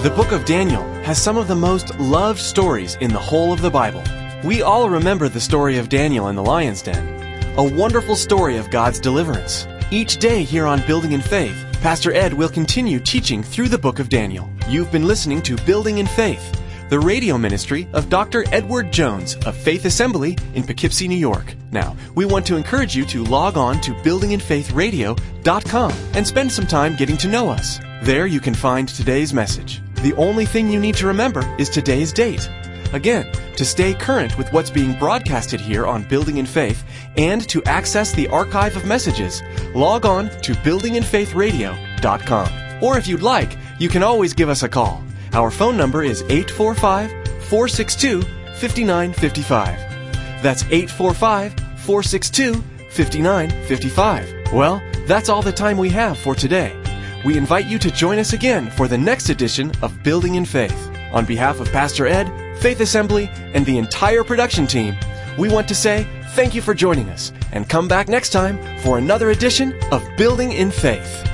The 0.03 0.11
book 0.17 0.33
of 0.33 0.45
Daniel 0.45 0.83
has 1.05 1.23
some 1.23 1.37
of 1.37 1.47
the 1.47 1.55
most 1.55 1.97
loved 2.01 2.41
stories 2.41 2.97
in 2.97 3.13
the 3.13 3.21
whole 3.21 3.53
of 3.53 3.63
the 3.63 3.71
Bible. 3.71 4.03
We 4.43 4.63
all 4.63 4.91
remember 4.91 5.29
the 5.29 5.39
story 5.39 5.79
of 5.79 5.89
Daniel 5.89 6.27
in 6.31 6.35
the 6.35 6.43
lion's 6.43 6.83
den, 6.83 7.55
a 7.57 7.63
wonderful 7.63 8.17
story 8.17 8.57
of 8.57 8.71
God's 8.71 8.99
deliverance. 8.99 9.69
Each 9.93 10.17
day 10.17 10.43
here 10.43 10.67
on 10.67 10.85
Building 10.85 11.13
in 11.13 11.21
Faith, 11.21 11.65
Pastor 11.75 12.13
Ed 12.13 12.35
will 12.35 12.49
continue 12.49 12.99
teaching 12.99 13.41
through 13.41 13.69
the 13.69 13.79
book 13.79 14.01
of 14.01 14.09
Daniel. 14.09 14.51
You've 14.69 14.91
been 14.91 15.07
listening 15.07 15.43
to 15.43 15.55
Building 15.59 15.99
in 15.99 16.09
Faith, 16.09 16.59
the 16.93 17.01
radio 17.01 17.39
ministry 17.39 17.89
of 17.95 18.11
Dr. 18.11 18.45
Edward 18.53 18.93
Jones 18.93 19.37
of 19.47 19.57
Faith 19.57 19.87
Assembly 19.87 20.37
in 20.53 20.63
Poughkeepsie, 20.63 21.09
New 21.09 21.17
York. 21.17 21.55
Now, 21.71 21.97
we 22.15 22.27
want 22.27 22.45
to 22.49 22.57
encourage 22.57 22.95
you 22.95 23.07
to 23.07 23.25
log 23.25 23.57
on 23.57 23.81
to 23.81 23.93
buildinginfaithradio.com 23.93 25.93
and 26.13 26.27
spend 26.27 26.53
some 26.53 26.67
time 26.67 26.95
getting 26.95 27.17
to 27.17 27.29
know 27.29 27.49
us. 27.49 27.81
There 28.03 28.27
you 28.27 28.41
can 28.41 28.53
find 28.53 28.87
today's 28.87 29.33
message. 29.33 29.81
The 30.03 30.13
only 30.17 30.45
thing 30.45 30.71
you 30.71 30.79
need 30.79 30.97
to 30.97 31.07
remember 31.07 31.57
is 31.59 31.71
today's 31.71 32.13
date. 32.13 32.47
Again, 32.93 33.33
to 33.57 33.65
stay 33.65 33.95
current 33.95 34.37
with 34.37 34.53
what's 34.53 34.69
being 34.69 34.93
broadcasted 34.99 35.63
here 35.63 35.87
on 35.87 36.03
Building 36.03 36.37
in 36.37 36.45
Faith 36.45 36.85
and 37.17 37.49
to 37.49 37.65
access 37.65 38.13
the 38.13 38.29
archive 38.29 38.77
of 38.77 38.85
messages, 38.85 39.43
log 39.75 40.05
on 40.05 40.29
to 40.43 40.53
buildinginfaithradio.com. 40.53 42.85
Or 42.85 42.99
if 42.99 43.09
you'd 43.09 43.23
like, 43.23 43.57
you 43.79 43.89
can 43.89 44.03
always 44.03 44.35
give 44.35 44.51
us 44.51 44.63
a 44.63 44.69
call. 44.69 45.03
Our 45.35 45.51
phone 45.51 45.79
number 45.79 46.03
is 46.03 46.23
845 46.29 47.11
462 47.49 48.23
5955. 48.23 50.43
That's 50.43 50.63
845 50.65 51.55
462 51.79 52.55
5955. 52.91 54.53
Well, 54.53 54.83
that's 55.07 55.31
all 55.31 55.41
the 55.41 55.53
time 55.53 55.79
we 55.79 55.89
have 55.91 56.19
for 56.19 56.35
today. 56.35 56.77
We 57.25 57.39
invite 57.39 57.67
you 57.67 57.79
to 57.79 57.91
join 57.91 58.19
us 58.19 58.35
again 58.35 58.71
for 58.71 58.89
the 58.89 58.99
next 58.99 59.31
edition 59.31 59.73
of 59.81 60.03
Building 60.03 60.35
in 60.35 60.45
Faith. 60.45 60.91
On 61.13 61.25
behalf 61.25 61.61
of 61.61 61.73
Pastor 61.73 62.07
Ed, 62.07 62.29
Faith 62.59 62.81
Assembly, 62.81 63.31
and 63.55 63.65
the 63.65 63.79
entire 63.79 64.25
production 64.25 64.67
team, 64.67 64.97
we 65.39 65.49
want 65.49 65.67
to 65.69 65.75
say 65.75 66.07
thank 66.35 66.55
you 66.55 66.61
for 66.61 66.75
joining 66.75 67.09
us 67.09 67.33
and 67.53 67.69
come 67.69 67.89
back 67.89 68.09
next 68.09 68.31
time 68.31 68.59
for 68.81 68.99
another 68.99 69.31
edition 69.31 69.73
of 69.93 70.07
Building 70.19 70.53
in 70.53 70.71
Faith. 70.71 71.32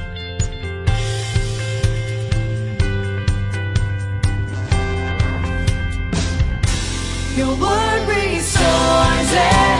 Your 7.38 7.54
word 7.54 8.08
restores 8.08 9.32
it. 9.32 9.77